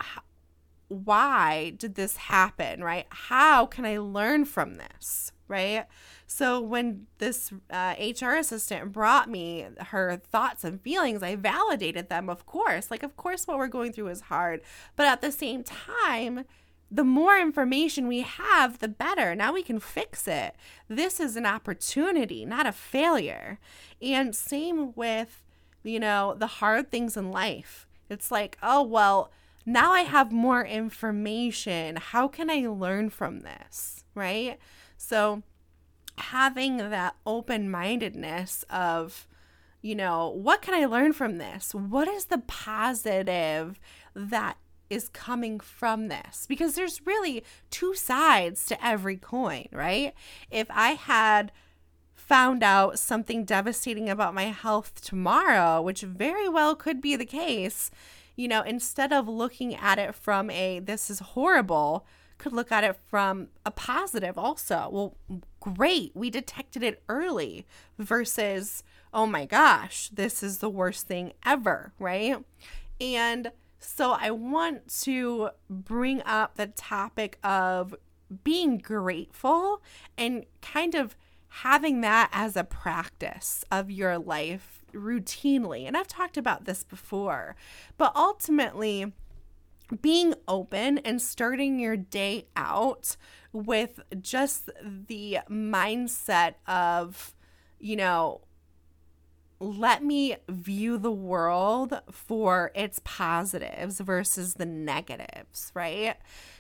why 0.89 1.73
did 1.77 1.97
this 1.97 2.17
happen 2.17 2.85
right 2.85 3.07
how 3.11 3.67
can 3.67 3.85
i 3.85 3.99
learn 3.99 4.45
from 4.45 4.77
this 4.77 5.33
right 5.49 5.87
so 6.35 6.61
when 6.61 7.07
this 7.19 7.53
uh, 7.71 7.95
hr 8.21 8.35
assistant 8.35 8.93
brought 8.93 9.31
me 9.31 9.67
her 9.89 10.17
thoughts 10.17 10.65
and 10.65 10.81
feelings 10.81 11.23
i 11.23 11.37
validated 11.37 12.09
them 12.09 12.29
of 12.29 12.45
course 12.45 12.91
like 12.91 13.03
of 13.05 13.17
course 13.17 13.47
what 13.47 13.57
we're 13.57 13.69
going 13.69 13.93
through 13.93 14.09
is 14.09 14.23
hard 14.23 14.61
but 14.97 15.07
at 15.07 15.21
the 15.21 15.31
same 15.31 15.63
time 15.63 16.45
the 16.91 17.03
more 17.03 17.37
information 17.37 18.07
we 18.07 18.21
have, 18.21 18.79
the 18.79 18.87
better. 18.87 19.35
Now 19.35 19.53
we 19.53 19.65
can 19.65 19.81
fix 19.81 20.29
it. 20.29 20.55
This 20.87 21.19
is 21.19 21.35
an 21.35 21.45
opportunity, 21.45 22.45
not 22.45 22.67
a 22.67 22.73
failure. 22.73 23.59
And 24.01 24.35
same 24.35 24.93
with, 24.95 25.43
you 25.83 25.99
know, 25.99 26.37
the 26.39 26.47
hard 26.47 26.93
things 26.93 27.17
in 27.17 27.33
life. 27.33 27.89
It's 28.09 28.31
like, 28.31 28.57
oh, 28.63 28.83
well, 28.85 29.33
now 29.67 29.93
I 29.93 30.03
have 30.03 30.31
more 30.31 30.65
information. 30.65 31.97
How 31.97 32.29
can 32.29 32.49
I 32.49 32.69
learn 32.69 33.11
from 33.11 33.41
this? 33.41 34.05
Right? 34.15 34.59
So, 34.97 35.43
having 36.19 36.77
that 36.79 37.17
open 37.27 37.71
mindedness 37.71 38.65
of, 38.71 39.27
you 39.83 39.95
know, 39.95 40.29
what 40.29 40.63
can 40.63 40.75
I 40.75 40.87
learn 40.87 41.13
from 41.13 41.39
this? 41.39 41.75
What 41.75 42.09
is 42.09 42.27
the 42.27 42.39
positive 42.39 43.79
that 44.15 44.57
is 44.91 45.09
coming 45.09 45.59
from 45.59 46.09
this 46.09 46.47
because 46.47 46.75
there's 46.75 47.07
really 47.07 47.43
two 47.71 47.95
sides 47.95 48.67
to 48.67 48.87
every 48.87 49.17
coin, 49.17 49.67
right? 49.73 50.15
If 50.51 50.67
I 50.71 50.91
had 50.91 51.53
found 52.15 52.63
out 52.63 52.99
something 52.99 53.45
devastating 53.45 54.09
about 54.09 54.35
my 54.35 54.45
health 54.45 55.01
tomorrow, 55.03 55.83
which 55.83 56.03
very 56.03 56.49
well 56.49 56.75
could 56.75 57.01
be 57.01 57.17
the 57.17 57.27
case, 57.27 57.91
you 58.37 58.49
know, 58.49 58.63
instead 58.63 59.13
of 59.13 59.29
looking 59.29 59.75
at 59.75 59.99
it 59.99 60.15
from 60.15 60.51
a 60.51 60.81
this 60.81 61.11
is 61.11 61.19
horrible, 61.21 62.07
could 62.39 62.53
look 62.53 62.73
at 62.73 62.85
it 62.85 62.97
from 63.09 63.49
a 63.65 63.71
positive 63.71 64.37
also. 64.37 64.89
Well, 64.91 65.17
great, 65.61 66.13
we 66.15 66.31
detected 66.31 66.83
it 66.83 67.03
early 67.09 67.67
versus, 67.99 68.83
oh 69.13 69.27
my 69.27 69.47
gosh, 69.47 70.09
this 70.11 70.43
is 70.43 70.59
the 70.59 70.71
worst 70.71 71.07
thing 71.07 71.33
ever, 71.45 71.93
right? 71.99 72.37
And 73.01 73.51
so 73.79 74.13
I 74.13 74.31
want 74.31 74.89
to 75.03 75.51
bring 75.69 76.23
up 76.23 76.57
the 76.57 76.69
topic 76.69 77.39
of 77.45 77.95
being 78.43 78.79
grateful 78.79 79.83
and 80.17 80.45
kind 80.63 80.95
of 80.95 81.17
having 81.49 82.01
that 82.01 82.31
as 82.33 82.57
a 82.57 82.65
practice 82.65 83.65
of 83.71 83.91
your 83.91 84.19
life 84.19 84.83
routinely. 84.93 85.87
And 85.87 85.97
I've 85.97 86.09
talked 86.09 86.37
about 86.37 86.65
this 86.65 86.83
before, 86.83 87.55
but 87.97 88.13
ultimately, 88.17 89.13
being 90.01 90.35
open 90.49 90.99
and 90.99 91.21
starting 91.21 91.79
your 91.79 91.97
day 91.97 92.47
out 92.57 93.17
with 93.53 94.01
just 94.21 94.71
the 94.83 95.39
mindset 95.49 96.55
of, 96.67 97.35
you 97.79 97.97
know, 97.97 98.41
let 99.61 100.03
me 100.03 100.37
view 100.49 100.99
the 100.99 101.13
world 101.13 102.01
for 102.11 102.71
its 102.75 103.01
positives 103.05 104.01
versus 104.01 104.55
the 104.55 104.67
negatives, 104.67 105.71
right? 105.75 106.17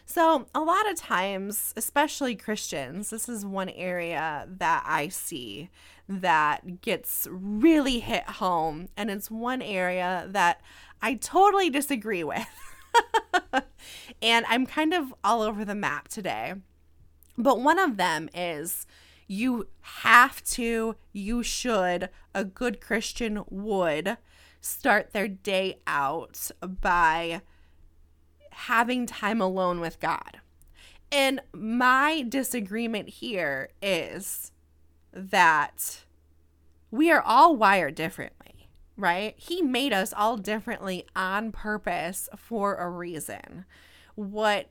So, 0.06 0.46
a 0.54 0.60
lot 0.60 0.90
of 0.90 0.96
times, 0.96 1.72
especially 1.76 2.34
Christians, 2.36 3.10
this 3.10 3.28
is 3.28 3.44
one 3.44 3.70
area 3.70 4.46
that 4.48 4.84
I 4.86 5.08
see 5.08 5.70
that 6.08 6.82
gets 6.82 7.26
really 7.30 8.00
hit 8.00 8.24
home. 8.24 8.88
And 8.96 9.10
it's 9.10 9.30
one 9.30 9.62
area 9.62 10.26
that 10.30 10.60
I 11.00 11.14
totally 11.14 11.70
disagree 11.70 12.24
with. 12.24 12.46
and 14.22 14.44
I'm 14.48 14.66
kind 14.66 14.94
of 14.94 15.14
all 15.22 15.42
over 15.42 15.64
the 15.64 15.74
map 15.74 16.08
today. 16.08 16.54
But 17.36 17.60
one 17.60 17.78
of 17.78 17.96
them 17.96 18.28
is 18.34 18.86
you 19.26 19.68
have 19.80 20.42
to, 20.44 20.96
you 21.12 21.42
should, 21.42 22.10
a 22.34 22.44
good 22.44 22.80
Christian 22.80 23.44
would 23.50 24.18
start 24.60 25.12
their 25.12 25.28
day 25.28 25.78
out 25.86 26.50
by 26.62 27.42
having 28.50 29.06
time 29.06 29.40
alone 29.40 29.80
with 29.80 30.00
God. 30.00 30.40
And 31.10 31.40
my 31.52 32.24
disagreement 32.28 33.08
here 33.08 33.70
is 33.82 34.52
that 35.12 36.04
we 36.90 37.10
are 37.10 37.22
all 37.22 37.56
wired 37.56 37.94
differently, 37.94 38.43
right? 38.96 39.34
He 39.36 39.62
made 39.62 39.92
us 39.92 40.12
all 40.16 40.36
differently 40.36 41.06
on 41.16 41.52
purpose 41.52 42.28
for 42.36 42.76
a 42.76 42.88
reason. 42.88 43.64
What 44.14 44.68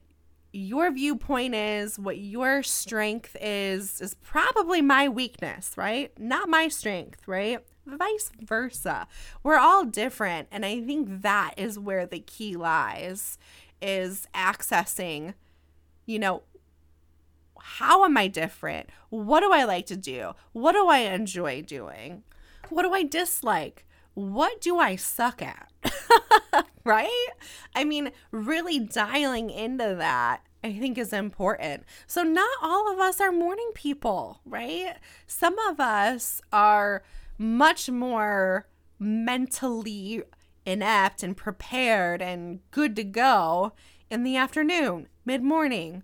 your 0.54 0.92
viewpoint 0.92 1.56
is, 1.56 1.98
what 1.98 2.20
your 2.20 2.62
strength 2.64 3.36
is, 3.42 4.00
is 4.00 4.14
probably 4.14 4.82
my 4.82 5.10
weakness, 5.10 5.72
right? 5.76 6.12
Not 6.20 6.48
my 6.48 6.68
strength, 6.68 7.28
right? 7.28 7.60
Vice 7.86 8.32
versa. 8.40 9.08
We're 9.42 9.58
all 9.58 9.84
different. 9.84 10.48
And 10.52 10.66
I 10.66 10.82
think 10.82 11.22
that 11.24 11.56
is 11.58 11.80
where 11.80 12.06
the 12.06 12.20
key 12.20 12.56
lies 12.56 13.38
is 13.82 14.28
accessing, 14.34 15.34
you 16.06 16.20
know, 16.20 16.44
how 17.60 18.06
am 18.06 18.16
I 18.18 18.28
different? 18.28 18.90
What 19.10 19.40
do 19.42 19.52
I 19.52 19.64
like 19.64 19.86
to 19.88 19.98
do? 19.98 20.34
What 20.52 20.74
do 20.74 20.88
I 20.88 21.00
enjoy 21.00 21.62
doing? 21.62 22.24
What 22.70 22.84
do 22.84 22.94
I 22.94 23.04
dislike? 23.04 23.86
What 24.14 24.62
do 24.62 24.78
I 24.78 24.96
suck 24.96 25.42
at? 25.42 25.72
right? 26.84 27.30
I 27.76 27.84
mean, 27.84 28.12
really 28.32 28.80
dialing 28.80 29.50
into 29.50 29.96
that 29.96 30.42
I 30.64 30.74
think 30.80 30.98
is 30.98 31.12
important. 31.12 31.84
So, 32.08 32.24
not 32.24 32.50
all 32.62 32.92
of 32.92 33.00
us 33.00 33.20
are 33.20 33.32
morning 33.34 33.72
people, 33.74 34.40
right? 34.46 34.96
Some 35.28 35.60
of 35.60 35.80
us 35.80 36.42
are 36.54 37.04
much 37.38 37.90
more 37.90 38.68
mentally 38.98 40.24
inept 40.66 41.24
and 41.24 41.36
prepared 41.36 42.22
and 42.22 42.60
good 42.72 42.96
to 42.96 43.04
go 43.04 43.74
in 44.10 44.24
the 44.24 44.38
afternoon, 44.38 45.08
mid 45.26 45.44
morning, 45.44 46.04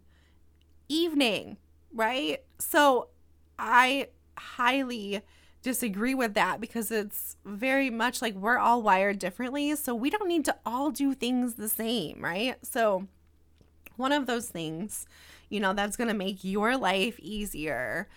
evening, 0.90 1.58
right? 1.94 2.44
So 2.58 3.10
I 3.58 4.08
highly 4.38 5.22
disagree 5.62 6.16
with 6.16 6.34
that 6.36 6.62
because 6.62 6.92
it's 6.92 7.36
very 7.46 7.90
much 7.90 8.22
like 8.22 8.36
we're 8.36 8.58
all 8.58 8.82
wired 8.82 9.20
differently. 9.20 9.76
So 9.76 9.94
we 9.94 10.10
don't 10.10 10.28
need 10.28 10.46
to 10.46 10.56
all 10.66 10.92
do 10.92 11.14
things 11.14 11.56
the 11.56 11.70
same, 11.70 12.20
right? 12.22 12.56
So, 12.64 13.08
one 13.98 14.12
of 14.14 14.28
those 14.28 14.48
things, 14.48 15.06
you 15.50 15.60
know, 15.60 15.74
that's 15.74 15.98
going 15.98 16.08
to 16.08 16.14
make 16.14 16.44
your 16.44 16.78
life 16.78 17.20
easier 17.20 18.08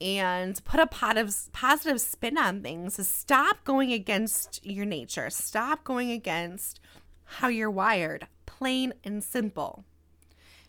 and 0.00 0.62
put 0.64 0.80
a 0.80 0.86
positive 0.86 1.52
positive 1.52 2.00
spin 2.00 2.36
on 2.36 2.62
things 2.62 2.98
is 2.98 3.08
stop 3.08 3.64
going 3.64 3.92
against 3.92 4.64
your 4.64 4.84
nature. 4.84 5.30
Stop 5.30 5.84
going 5.84 6.10
against 6.10 6.80
how 7.24 7.48
you're 7.48 7.70
wired, 7.70 8.26
plain 8.46 8.92
and 9.04 9.22
simple. 9.22 9.84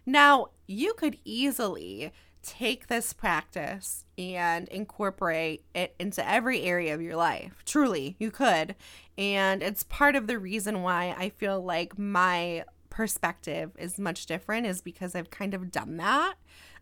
Now, 0.06 0.48
you 0.68 0.94
could 0.94 1.18
easily 1.24 2.12
take 2.44 2.88
this 2.88 3.14
practice 3.14 4.06
and 4.18 4.68
incorporate 4.68 5.64
it 5.74 5.96
into 6.00 6.28
every 6.28 6.62
area 6.62 6.94
of 6.94 7.02
your 7.02 7.16
life. 7.16 7.64
Truly, 7.66 8.16
you 8.20 8.30
could. 8.32 8.76
And 9.18 9.64
it's 9.64 9.84
part 9.84 10.16
of 10.16 10.28
the 10.28 10.38
reason 10.38 10.82
why 10.82 11.16
I 11.18 11.30
feel 11.30 11.62
like 11.62 11.98
my 11.98 12.66
perspective 12.90 13.72
is 13.78 13.98
much 13.98 14.26
different, 14.26 14.68
is 14.68 14.82
because 14.82 15.16
I've 15.16 15.30
kind 15.30 15.54
of 15.54 15.72
done 15.72 15.98
that. 15.98 16.36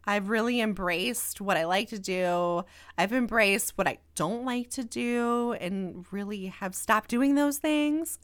I've 0.06 0.30
really 0.30 0.60
embraced 0.60 1.42
what 1.42 1.58
I 1.58 1.66
like 1.66 1.90
to 1.90 2.00
do. 2.00 2.66
I've 2.98 3.14
embraced 3.14 3.78
what 3.78 3.88
I 3.88 4.00
don't 4.16 4.46
like 4.46 4.72
to 4.72 4.84
do 4.84 5.54
and 5.54 6.06
really 6.12 6.48
have 6.48 6.74
stopped 6.74 7.10
doing 7.10 7.36
those 7.36 7.60
things. 7.60 8.18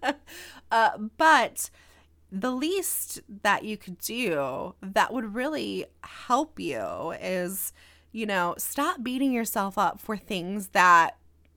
uh, 0.70 0.90
but 1.16 1.70
the 2.34 2.50
least 2.50 3.20
that 3.42 3.62
you 3.62 3.76
could 3.76 3.98
do 3.98 4.74
that 4.82 5.12
would 5.12 5.36
really 5.36 5.86
help 6.02 6.58
you 6.58 7.12
is, 7.22 7.72
you 8.10 8.26
know, 8.26 8.56
stop 8.58 9.04
beating 9.04 9.30
yourself 9.30 9.78
up 9.78 10.00
for 10.00 10.16
things 10.16 10.68
that, 10.68 11.16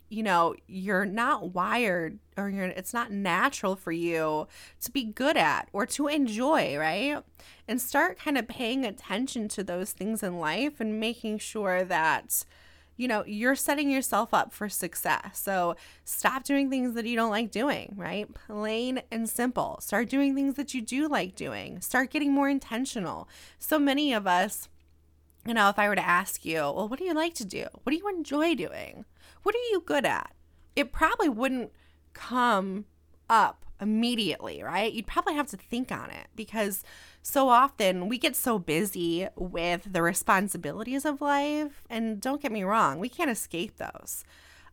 you 0.10 0.22
know, 0.22 0.54
you're 0.68 1.04
not 1.04 1.56
wired 1.56 2.20
or 2.38 2.50
you're 2.50 2.66
it's 2.66 2.94
not 2.94 3.12
natural 3.12 3.76
for 3.76 3.92
you 3.92 4.48
to 4.82 4.92
be 4.92 5.04
good 5.04 5.36
at 5.36 5.68
or 5.74 5.88
to 5.88 6.08
enjoy, 6.08 6.78
right? 6.78 7.24
And 7.68 7.82
start 7.82 8.20
kind 8.20 8.38
of 8.38 8.48
paying 8.48 8.86
attention 8.86 9.48
to 9.50 9.64
those 9.64 9.94
things 9.94 10.22
in 10.22 10.38
life 10.38 10.80
and 10.80 11.00
making 11.00 11.40
sure 11.40 11.84
that 11.86 12.46
you 12.98 13.08
know, 13.08 13.24
you're 13.26 13.56
setting 13.56 13.90
yourself 13.90 14.34
up 14.34 14.52
for 14.52 14.68
success. 14.68 15.40
So 15.40 15.76
stop 16.04 16.44
doing 16.44 16.70
things 16.70 16.96
that 16.96 17.06
you 17.06 17.16
don't 17.16 17.30
like 17.30 17.52
doing, 17.52 17.94
right? 17.96 18.28
Plain 18.34 19.04
and 19.12 19.30
simple. 19.30 19.78
Start 19.82 20.10
doing 20.10 20.36
things 20.36 20.56
that 20.56 20.74
you 20.74 20.82
do 20.82 21.08
like 21.08 21.36
doing. 21.36 21.80
Start 21.80 22.10
getting 22.10 22.34
more 22.34 22.50
intentional. 22.50 23.30
So 23.60 23.78
many 23.78 24.14
of 24.14 24.26
us, 24.26 24.68
you 25.46 25.54
know, 25.54 25.70
if 25.70 25.78
I 25.78 25.88
were 25.88 25.96
to 25.96 26.06
ask 26.06 26.44
you, 26.44 26.58
well, 26.58 26.90
what 26.90 27.00
do 27.00 27.06
you 27.06 27.14
like 27.14 27.36
to 27.36 27.46
do? 27.46 27.68
What 27.84 27.92
do 27.92 27.98
you 27.98 28.10
enjoy 28.10 28.56
doing? 28.56 29.06
What 29.44 29.56
are 29.56 29.70
you 29.72 29.84
good 29.86 30.06
at? 30.06 30.34
It 30.76 30.92
probably 30.92 31.30
wouldn't 31.30 31.72
come 32.14 32.86
up 33.30 33.66
immediately, 33.80 34.64
right? 34.64 34.92
You'd 34.92 35.08
probably 35.08 35.36
have 35.36 35.48
to 35.48 35.58
think 35.58 35.92
on 35.92 36.10
it 36.10 36.28
because 36.36 36.84
so 37.22 37.50
often 37.50 38.08
we 38.08 38.18
get 38.18 38.36
so 38.36 38.58
busy 38.58 39.28
with 39.36 39.92
the 39.92 40.02
responsibilities 40.02 41.06
of 41.06 41.22
life. 41.22 41.84
And 41.90 42.20
don't 42.20 42.42
get 42.42 42.52
me 42.52 42.64
wrong, 42.64 43.00
we 43.00 43.10
can't 43.10 43.32
escape 43.32 43.78
those. 43.78 44.24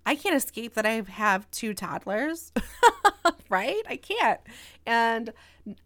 I 0.07 0.15
can't 0.15 0.37
escape 0.37 0.75
that 0.75 0.85
I 0.85 1.03
have 1.09 1.51
two 1.51 1.73
toddlers, 1.73 2.53
right? 3.49 3.83
I 3.89 3.97
can't. 3.97 4.41
And 4.85 5.33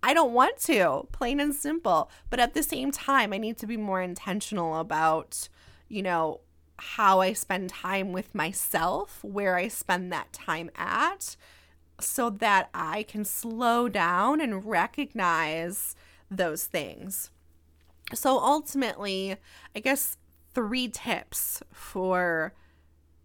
I 0.03 0.13
don't 0.13 0.33
want 0.33 0.59
to, 0.63 1.07
plain 1.13 1.39
and 1.39 1.55
simple. 1.55 2.11
But 2.29 2.41
at 2.41 2.55
the 2.55 2.63
same 2.63 2.91
time, 2.91 3.33
I 3.33 3.39
need 3.39 3.59
to 3.59 3.67
be 3.67 3.77
more 3.77 4.03
intentional 4.03 4.79
about, 4.79 5.49
you 5.89 6.03
know, 6.03 6.41
how 6.79 7.21
I 7.21 7.33
spend 7.33 7.71
time 7.71 8.13
with 8.13 8.35
myself, 8.35 9.23
where 9.23 9.57
I 9.57 9.69
spend 9.69 10.13
that 10.13 10.33
time 10.33 10.71
at, 10.77 11.37
so 12.01 12.31
that 12.31 12.69
I 12.73 13.03
can 13.03 13.25
slow 13.25 13.89
down 13.89 14.41
and 14.41 14.65
recognize 14.65 15.97
those 16.31 16.65
things. 16.65 17.31
So 18.15 18.39
ultimately, 18.39 19.37
I 19.75 19.81
guess 19.81 20.17
three 20.55 20.89
tips 20.89 21.63
for 21.73 22.55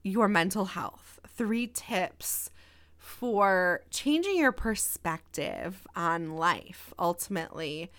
your 0.03 0.27
mental 0.27 0.65
health, 0.65 1.19
three 1.27 1.67
tips 1.67 2.49
for 2.97 3.81
changing 3.89 4.37
your 4.37 4.51
perspective 4.51 5.87
on 5.95 6.35
life 6.35 6.93
ultimately. 6.97 7.91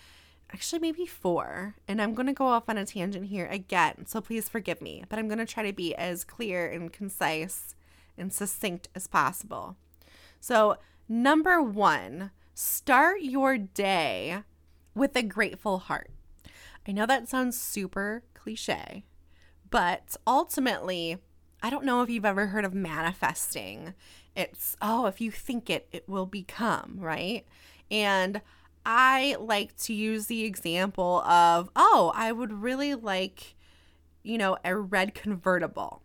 Actually, 0.53 0.79
maybe 0.79 1.07
four. 1.07 1.75
And 1.89 2.01
I'm 2.01 2.15
going 2.15 2.27
to 2.27 2.33
go 2.33 2.47
off 2.47 2.69
on 2.69 2.79
a 2.79 2.87
tangent 2.87 3.27
here 3.27 3.47
again, 3.47 4.07
so 4.07 4.21
please 4.21 4.49
forgive 4.49 4.81
me, 4.81 5.05
but 5.09 5.19
I'm 5.19 5.27
going 5.27 5.39
to 5.39 5.47
try 5.47 5.67
to 5.67 5.73
be 5.73 5.95
as 5.95 6.25
clear 6.25 6.67
and 6.71 6.93
concise 6.93 7.75
and 8.17 8.33
succinct 8.33 8.89
as 8.95 9.07
possible. 9.07 9.77
So, 10.47 10.77
number 11.09 11.63
one, 11.63 12.31
start 12.53 13.23
your 13.23 13.57
day 13.57 14.43
with 14.95 15.17
a 15.17 15.23
grateful 15.23 15.79
heart. 15.79 16.11
I 16.87 16.93
know 16.93 17.07
that 17.07 17.31
sounds 17.31 17.59
super 17.59 18.25
cliche, 18.35 19.07
but 19.71 20.19
ultimately, 20.27 21.17
I 21.63 21.71
don't 21.71 21.87
know 21.87 22.03
if 22.03 22.11
you've 22.11 22.27
ever 22.27 22.49
heard 22.49 22.67
of 22.67 22.75
manifesting. 22.75 23.95
It's, 24.37 24.77
oh, 24.83 25.07
if 25.07 25.19
you 25.19 25.31
think 25.31 25.71
it, 25.71 25.89
it 25.93 26.07
will 26.07 26.27
become, 26.27 26.97
right? 26.99 27.47
And 27.91 28.43
I 28.85 29.37
like 29.41 29.75
to 29.85 29.95
use 29.95 30.27
the 30.27 30.45
example 30.45 31.23
of, 31.23 31.71
oh, 31.75 32.13
I 32.15 32.33
would 32.33 32.53
really 32.53 32.95
like, 32.95 33.55
you 34.23 34.37
know, 34.37 34.59
a 34.63 34.77
red 34.77 35.15
convertible 35.15 36.04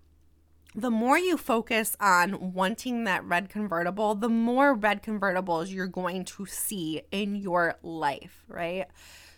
the 0.76 0.92
more 0.92 1.18
you 1.18 1.38
focus 1.38 1.98
on 2.00 2.54
wanting 2.54 3.04
that 3.06 3.24
red 3.24 3.50
convertible, 3.50 4.16
the 4.16 4.30
more 4.30 4.74
red 4.74 5.02
convertibles 5.02 5.72
you're 5.72 5.88
going 5.88 6.24
to 6.26 6.46
see 6.46 7.02
in 7.12 7.36
your 7.36 7.76
life, 7.82 8.44
right? 8.48 8.86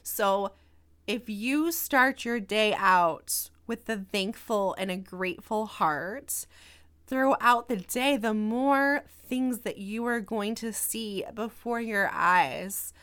So 0.04 0.52
if 1.08 1.30
you 1.30 1.72
start 1.72 2.26
your 2.26 2.39
day 2.39 2.74
out 2.74 3.50
with 3.65 3.88
a 3.88 3.98
thankful 4.12 4.76
and 4.78 4.91
a 4.91 4.98
grateful 4.98 5.65
heart, 5.65 6.46
throughout 7.12 7.67
the 7.67 7.76
day, 7.76 8.15
the 8.15 8.34
more 8.34 9.04
things 9.28 9.60
that 9.60 9.78
you 9.78 10.06
are 10.06 10.22
going 10.22 10.56
to 10.56 10.72
see 10.72 11.26
before 11.36 11.82
your 11.82 12.10
eyes 12.13 12.94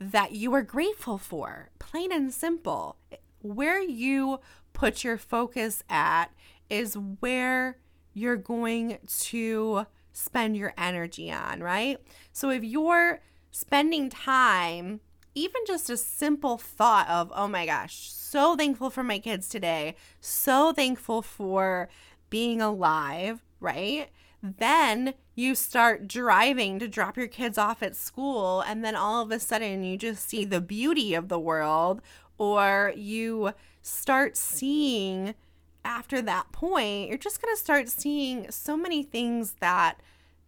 that 0.00 0.32
you 0.32 0.52
are 0.52 0.62
grateful 0.62 1.16
for, 1.16 1.70
plain 1.78 2.10
and 2.10 2.34
simple. 2.34 2.96
Where 3.42 3.80
you 3.80 4.40
put 4.72 5.04
your 5.04 5.16
focus 5.16 5.84
at 5.88 6.32
is 6.68 6.96
where 7.20 7.78
you're 8.14 8.36
going 8.36 8.98
to 9.06 9.86
spend 10.12 10.56
your 10.56 10.72
energy 10.78 11.30
on, 11.30 11.60
right? 11.60 11.98
So 12.32 12.50
if 12.50 12.64
you're 12.64 13.20
spending 13.50 14.08
time, 14.08 15.00
even 15.34 15.62
just 15.66 15.90
a 15.90 15.96
simple 15.96 16.56
thought 16.56 17.08
of, 17.08 17.30
oh 17.34 17.48
my 17.48 17.66
gosh, 17.66 18.10
so 18.10 18.56
thankful 18.56 18.88
for 18.88 19.02
my 19.02 19.18
kids 19.18 19.48
today, 19.48 19.94
so 20.20 20.72
thankful 20.72 21.20
for 21.20 21.88
being 22.30 22.62
alive, 22.62 23.44
right? 23.60 24.08
Then 24.42 25.14
you 25.34 25.54
start 25.54 26.08
driving 26.08 26.78
to 26.78 26.88
drop 26.88 27.16
your 27.16 27.26
kids 27.28 27.58
off 27.58 27.82
at 27.82 27.96
school, 27.96 28.62
and 28.62 28.84
then 28.84 28.96
all 28.96 29.22
of 29.22 29.30
a 29.30 29.38
sudden 29.38 29.84
you 29.84 29.98
just 29.98 30.28
see 30.28 30.44
the 30.44 30.60
beauty 30.60 31.14
of 31.14 31.28
the 31.28 31.38
world, 31.38 32.00
or 32.38 32.92
you 32.96 33.52
start 33.82 34.36
seeing 34.36 35.34
after 35.86 36.20
that 36.22 36.52
point, 36.52 37.08
you're 37.08 37.16
just 37.16 37.40
going 37.40 37.54
to 37.54 37.60
start 37.60 37.88
seeing 37.88 38.50
so 38.50 38.76
many 38.76 39.02
things 39.02 39.54
that 39.60 40.00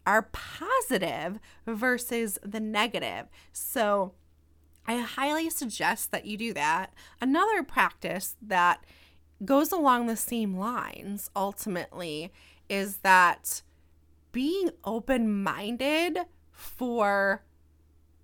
are 0.06 0.28
positive 0.32 1.38
versus 1.66 2.38
the 2.42 2.60
negative. 2.60 3.26
So, 3.52 4.12
I 4.86 4.96
highly 4.96 5.50
suggest 5.50 6.12
that 6.12 6.24
you 6.24 6.38
do 6.38 6.54
that. 6.54 6.94
Another 7.20 7.62
practice 7.62 8.36
that 8.40 8.84
goes 9.44 9.70
along 9.70 10.06
the 10.06 10.16
same 10.16 10.56
lines 10.56 11.30
ultimately 11.36 12.32
is 12.70 12.98
that 12.98 13.62
being 14.32 14.70
open 14.84 15.42
minded 15.42 16.20
for 16.50 17.44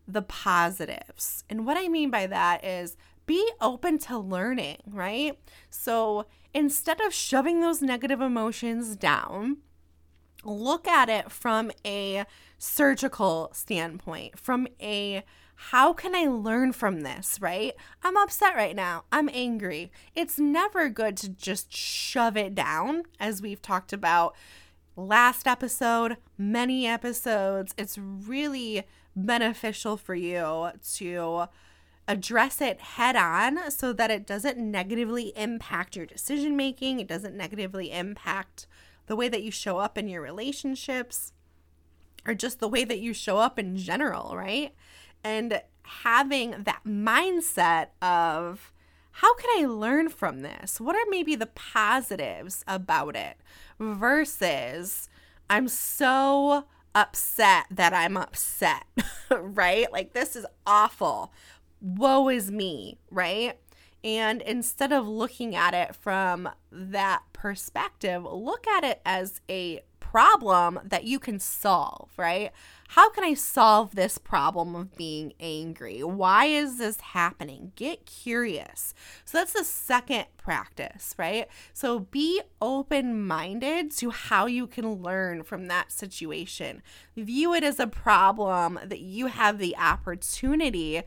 the 0.08 0.22
positives. 0.22 1.44
And 1.50 1.66
what 1.66 1.76
I 1.76 1.88
mean 1.88 2.10
by 2.10 2.26
that 2.26 2.64
is 2.64 2.96
be 3.26 3.46
open 3.60 3.98
to 3.98 4.18
learning, 4.18 4.78
right? 4.86 5.38
So 5.70 6.26
instead 6.54 7.00
of 7.00 7.12
shoving 7.12 7.60
those 7.60 7.82
negative 7.82 8.20
emotions 8.20 8.96
down, 8.96 9.58
look 10.44 10.86
at 10.86 11.08
it 11.08 11.30
from 11.30 11.70
a 11.84 12.24
surgical 12.58 13.50
standpoint, 13.52 14.38
from 14.38 14.68
a 14.80 15.24
how 15.56 15.92
can 15.92 16.14
I 16.14 16.24
learn 16.24 16.72
from 16.72 17.02
this, 17.02 17.38
right? 17.40 17.72
I'm 18.02 18.16
upset 18.16 18.56
right 18.56 18.74
now. 18.74 19.04
I'm 19.12 19.30
angry. 19.32 19.92
It's 20.14 20.38
never 20.38 20.88
good 20.88 21.16
to 21.18 21.28
just 21.28 21.74
shove 21.74 22.36
it 22.36 22.54
down, 22.54 23.04
as 23.20 23.40
we've 23.40 23.62
talked 23.62 23.92
about 23.92 24.34
last 24.96 25.46
episode, 25.46 26.16
many 26.38 26.86
episodes, 26.86 27.74
it's 27.76 27.98
really 27.98 28.84
beneficial 29.16 29.96
for 29.96 30.14
you 30.14 30.70
to 30.94 31.46
address 32.06 32.60
it 32.60 32.80
head 32.80 33.16
on 33.16 33.70
so 33.70 33.92
that 33.92 34.10
it 34.10 34.26
doesn't 34.26 34.58
negatively 34.58 35.32
impact 35.36 35.96
your 35.96 36.06
decision 36.06 36.56
making, 36.56 37.00
it 37.00 37.08
doesn't 37.08 37.36
negatively 37.36 37.90
impact 37.90 38.66
the 39.06 39.16
way 39.16 39.28
that 39.28 39.42
you 39.42 39.50
show 39.50 39.78
up 39.78 39.96
in 39.96 40.08
your 40.08 40.22
relationships 40.22 41.32
or 42.26 42.34
just 42.34 42.60
the 42.60 42.68
way 42.68 42.84
that 42.84 43.00
you 43.00 43.12
show 43.12 43.38
up 43.38 43.58
in 43.58 43.76
general, 43.76 44.36
right? 44.36 44.74
And 45.22 45.60
having 45.82 46.50
that 46.64 46.82
mindset 46.86 47.88
of 48.00 48.72
how 49.18 49.34
can 49.36 49.62
I 49.62 49.66
learn 49.66 50.08
from 50.08 50.40
this? 50.40 50.80
What 50.80 50.96
are 50.96 51.08
maybe 51.08 51.36
the 51.36 51.46
positives 51.46 52.64
about 52.66 53.14
it 53.14 53.36
versus 53.78 55.08
I'm 55.48 55.68
so 55.68 56.64
upset 56.94 57.66
that 57.70 57.92
I'm 57.92 58.16
upset, 58.16 58.84
right? 59.30 59.90
Like, 59.92 60.14
this 60.14 60.36
is 60.36 60.46
awful. 60.66 61.32
Woe 61.84 62.30
is 62.30 62.50
me, 62.50 62.96
right? 63.10 63.58
And 64.02 64.40
instead 64.40 64.90
of 64.90 65.06
looking 65.06 65.54
at 65.54 65.74
it 65.74 65.94
from 65.94 66.48
that 66.72 67.22
perspective, 67.34 68.24
look 68.24 68.66
at 68.66 68.84
it 68.84 69.02
as 69.04 69.42
a 69.50 69.82
problem 70.00 70.80
that 70.82 71.04
you 71.04 71.18
can 71.18 71.38
solve, 71.38 72.08
right? 72.16 72.52
How 72.94 73.10
can 73.10 73.24
I 73.24 73.34
solve 73.34 73.96
this 73.96 74.18
problem 74.18 74.76
of 74.76 74.94
being 74.94 75.32
angry? 75.40 76.04
Why 76.04 76.44
is 76.44 76.78
this 76.78 77.00
happening? 77.00 77.72
Get 77.74 78.06
curious. 78.06 78.94
So 79.24 79.36
that's 79.36 79.52
the 79.52 79.64
second 79.64 80.26
practice, 80.36 81.12
right? 81.18 81.48
So 81.72 81.98
be 81.98 82.40
open 82.62 83.26
minded 83.26 83.90
to 83.96 84.10
how 84.10 84.46
you 84.46 84.68
can 84.68 85.02
learn 85.02 85.42
from 85.42 85.66
that 85.66 85.90
situation. 85.90 86.84
View 87.16 87.52
it 87.52 87.64
as 87.64 87.80
a 87.80 87.88
problem 87.88 88.78
that 88.84 89.00
you 89.00 89.26
have 89.26 89.58
the 89.58 89.76
opportunity 89.76 91.02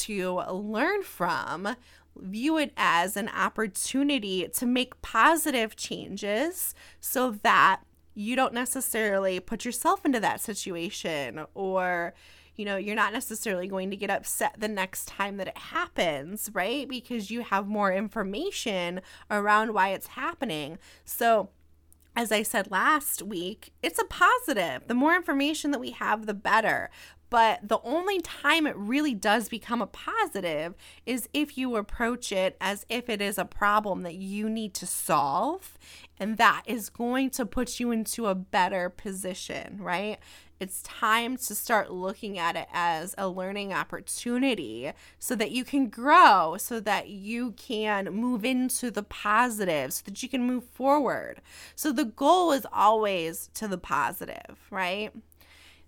to 0.00 0.40
learn 0.50 1.04
from 1.04 1.76
view 2.20 2.58
it 2.58 2.72
as 2.76 3.16
an 3.16 3.28
opportunity 3.28 4.48
to 4.48 4.66
make 4.66 5.00
positive 5.02 5.76
changes 5.76 6.74
so 6.98 7.30
that 7.30 7.82
you 8.18 8.34
don't 8.34 8.52
necessarily 8.52 9.38
put 9.38 9.64
yourself 9.64 10.04
into 10.04 10.18
that 10.18 10.40
situation 10.40 11.46
or 11.54 12.12
you 12.56 12.64
know 12.64 12.76
you're 12.76 12.96
not 12.96 13.12
necessarily 13.12 13.68
going 13.68 13.90
to 13.90 13.96
get 13.96 14.10
upset 14.10 14.56
the 14.58 14.66
next 14.66 15.06
time 15.06 15.36
that 15.36 15.46
it 15.46 15.56
happens 15.56 16.50
right 16.52 16.88
because 16.88 17.30
you 17.30 17.42
have 17.42 17.68
more 17.68 17.92
information 17.92 19.00
around 19.30 19.72
why 19.72 19.90
it's 19.90 20.08
happening 20.08 20.78
so 21.04 21.50
as 22.16 22.32
I 22.32 22.42
said 22.42 22.68
last 22.72 23.22
week, 23.22 23.72
it's 23.80 24.00
a 24.00 24.04
positive. 24.04 24.88
The 24.88 24.94
more 24.94 25.14
information 25.14 25.70
that 25.70 25.78
we 25.78 25.92
have, 25.92 26.26
the 26.26 26.34
better. 26.34 26.90
But 27.30 27.68
the 27.68 27.80
only 27.82 28.20
time 28.20 28.66
it 28.66 28.76
really 28.76 29.14
does 29.14 29.48
become 29.48 29.82
a 29.82 29.86
positive 29.86 30.74
is 31.04 31.28
if 31.34 31.58
you 31.58 31.76
approach 31.76 32.32
it 32.32 32.56
as 32.60 32.86
if 32.88 33.08
it 33.08 33.20
is 33.20 33.38
a 33.38 33.44
problem 33.44 34.02
that 34.02 34.14
you 34.14 34.48
need 34.48 34.74
to 34.74 34.86
solve. 34.86 35.76
And 36.18 36.36
that 36.38 36.62
is 36.66 36.88
going 36.88 37.30
to 37.30 37.46
put 37.46 37.78
you 37.78 37.92
into 37.92 38.26
a 38.26 38.34
better 38.34 38.88
position, 38.88 39.78
right? 39.80 40.18
It's 40.60 40.82
time 40.82 41.36
to 41.36 41.54
start 41.54 41.92
looking 41.92 42.36
at 42.36 42.56
it 42.56 42.66
as 42.72 43.14
a 43.16 43.28
learning 43.28 43.72
opportunity 43.72 44.90
so 45.20 45.36
that 45.36 45.52
you 45.52 45.64
can 45.64 45.88
grow, 45.88 46.56
so 46.58 46.80
that 46.80 47.08
you 47.08 47.52
can 47.52 48.06
move 48.06 48.44
into 48.44 48.90
the 48.90 49.04
positive, 49.04 49.92
so 49.92 50.02
that 50.06 50.20
you 50.22 50.28
can 50.28 50.42
move 50.42 50.64
forward. 50.64 51.40
So 51.76 51.92
the 51.92 52.04
goal 52.04 52.50
is 52.50 52.66
always 52.72 53.50
to 53.54 53.68
the 53.68 53.78
positive, 53.78 54.66
right? 54.70 55.12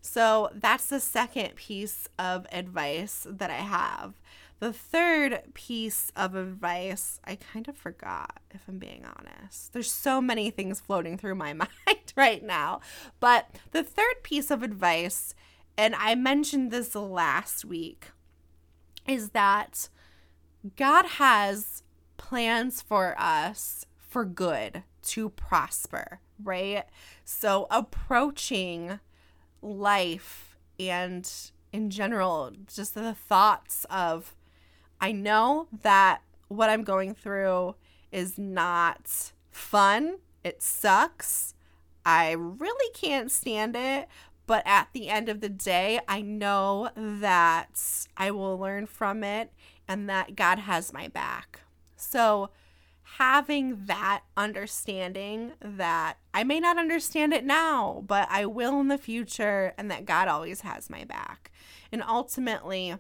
So 0.01 0.51
that's 0.55 0.87
the 0.87 1.01
second 1.01 1.57
piece 1.57 2.09
of 2.19 2.47
advice 2.53 3.27
that 3.29 3.51
I 3.51 3.55
have. 3.55 4.15
The 4.61 4.73
third 4.73 5.43
piece 5.55 6.13
of 6.15 6.35
advice, 6.35 7.19
I 7.25 7.37
kind 7.37 7.67
of 7.67 7.77
forgot, 7.77 8.41
if 8.51 8.61
I'm 8.69 8.79
being 8.79 9.05
honest. 9.07 9.73
There's 9.73 9.91
so 9.91 10.21
many 10.21 10.51
things 10.51 10.81
floating 10.81 11.17
through 11.17 11.37
my 11.37 11.53
mind 11.55 12.13
right 12.15 12.43
now. 12.43 12.81
But 13.21 13.49
the 13.73 13.83
third 13.83 14.23
piece 14.23 14.51
of 14.51 14.63
advice, 14.63 15.35
and 15.79 15.95
I 15.95 16.15
mentioned 16.15 16.71
this 16.71 16.95
last 16.95 17.65
week, 17.65 18.09
is 19.07 19.31
that 19.31 19.89
God 20.77 21.07
has 21.07 21.83
plans 22.19 22.83
for 22.83 23.15
us 23.19 23.87
for 23.97 24.27
good, 24.27 24.83
to 25.03 25.31
prosper, 25.31 26.21
right? 26.43 26.85
So 27.25 27.67
approaching 27.71 29.01
life 29.63 30.57
and 30.79 31.31
in 31.73 31.91
general, 31.91 32.53
just 32.73 32.95
the 32.95 33.15
thoughts 33.15 33.87
of, 33.91 34.35
I 35.01 35.13
know 35.13 35.69
that 35.83 36.23
what 36.49 36.69
I'm 36.69 36.83
going 36.83 37.15
through 37.15 37.77
is 38.11 38.39
not 38.39 39.33
fun. 39.51 40.19
It 40.43 40.63
sucks. 40.63 41.55
I 42.05 42.33
really 42.33 42.93
can't 42.95 43.31
stand 43.31 43.77
it. 43.77 44.09
But 44.47 44.67
at 44.67 44.89
the 44.93 45.09
end 45.09 45.29
of 45.29 45.41
the 45.41 45.49
day, 45.49 46.01
I 46.09 46.23
know 46.23 46.91
that 46.97 48.09
I 48.17 48.33
will 48.33 48.59
learn 48.59 48.87
from 48.87 49.23
it 49.23 49.53
and 49.87 50.09
that 50.09 50.35
God 50.35 50.59
has 50.59 50.93
my 50.93 51.07
back. 51.07 51.61
So, 51.95 52.51
having 53.21 53.85
that 53.85 54.23
understanding 54.35 55.53
that 55.61 56.17
I 56.33 56.43
may 56.43 56.59
not 56.59 56.79
understand 56.79 57.35
it 57.35 57.45
now, 57.45 58.03
but 58.07 58.27
I 58.31 58.47
will 58.47 58.81
in 58.81 58.89
the 58.89 58.97
future, 58.97 59.75
and 59.77 59.91
that 59.91 60.07
God 60.07 60.27
always 60.27 60.63
has 60.63 60.89
my 60.89 61.05
back. 61.05 61.53
And 61.93 62.03
ultimately, 62.03 62.95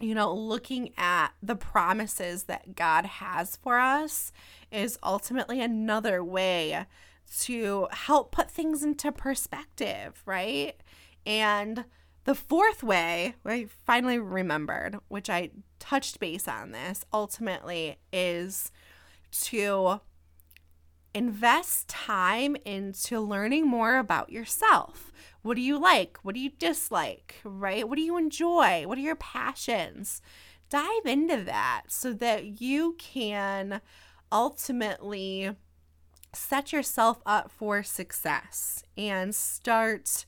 you 0.00 0.16
know, 0.16 0.34
looking 0.34 0.90
at 0.96 1.28
the 1.40 1.54
promises 1.54 2.44
that 2.44 2.74
God 2.74 3.06
has 3.06 3.54
for 3.54 3.78
us 3.78 4.32
is 4.72 4.98
ultimately 5.00 5.60
another 5.60 6.24
way 6.24 6.86
to 7.42 7.86
help 7.92 8.32
put 8.32 8.50
things 8.50 8.82
into 8.82 9.12
perspective, 9.12 10.24
right? 10.26 10.74
And 11.24 11.84
the 12.24 12.34
fourth 12.34 12.82
way, 12.82 13.36
I 13.44 13.68
finally 13.86 14.18
remembered, 14.18 14.98
which 15.06 15.30
I 15.30 15.50
touched 15.78 16.18
base 16.18 16.48
on 16.48 16.72
this, 16.72 17.04
ultimately 17.12 17.98
is 18.12 18.72
to 19.30 20.00
invest 21.14 21.88
time 21.88 22.56
into 22.64 23.20
learning 23.20 23.66
more 23.66 23.98
about 23.98 24.30
yourself. 24.30 25.12
What 25.42 25.56
do 25.56 25.62
you 25.62 25.78
like? 25.78 26.18
What 26.22 26.34
do 26.34 26.40
you 26.40 26.50
dislike? 26.50 27.36
Right? 27.42 27.88
What 27.88 27.96
do 27.96 28.02
you 28.02 28.16
enjoy? 28.16 28.86
What 28.86 28.98
are 28.98 29.02
your 29.02 29.16
passions? 29.16 30.22
Dive 30.68 31.06
into 31.06 31.42
that 31.44 31.84
so 31.88 32.12
that 32.12 32.60
you 32.60 32.94
can 32.98 33.80
ultimately 34.30 35.56
set 36.32 36.72
yourself 36.72 37.20
up 37.26 37.50
for 37.50 37.82
success 37.82 38.84
and 38.96 39.34
start 39.34 40.26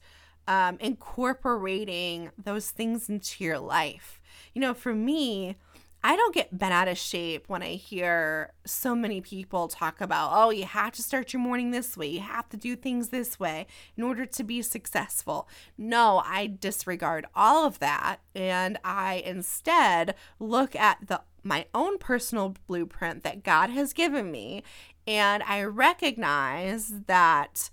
um, 0.49 0.77
incorporating 0.81 2.31
those 2.43 2.71
things 2.71 3.09
into 3.09 3.45
your 3.45 3.59
life. 3.59 4.21
You 4.53 4.61
know, 4.61 4.75
for 4.75 4.95
me, 4.95 5.57
I 6.05 6.17
don't 6.17 6.35
get 6.35 6.59
bent 6.59 6.73
out 6.73 6.88
of 6.88 6.99
shape 6.99 7.49
when 7.49 7.62
I 7.62 7.75
hear 7.75 8.53
so 8.65 8.95
many 8.95 9.21
people 9.21 9.69
talk 9.69 10.01
about, 10.01 10.31
oh, 10.33 10.51
you 10.51 10.65
have 10.65 10.93
to 10.93 11.03
start 11.03 11.33
your 11.33 11.41
morning 11.41 11.71
this 11.71 11.97
way. 11.97 12.09
You 12.09 12.21
have 12.21 12.49
to 12.49 12.57
do 12.57 12.75
things 12.75 13.11
this 13.11 13.38
way 13.38 13.67
in 13.97 14.03
order 14.03 14.27
to 14.27 14.43
be 14.43 14.62
successful. 14.62 15.49
No, 15.79 16.23
I 16.25 16.49
disregard 16.49 17.27
all 17.37 17.65
of 17.65 17.79
that. 17.79 18.19
And 18.35 18.79
I 18.85 19.23
instead 19.25 20.17
look 20.41 20.75
at 20.75 21.07
the 21.07 21.23
my 21.45 21.67
own 21.75 21.99
personal 21.99 22.55
blueprint 22.69 23.25
that 23.25 23.43
God 23.43 23.71
has 23.71 23.93
given 23.93 24.31
me. 24.31 24.62
And 25.07 25.43
I 25.43 25.65
recognize 25.65 26.93
that 27.07 27.69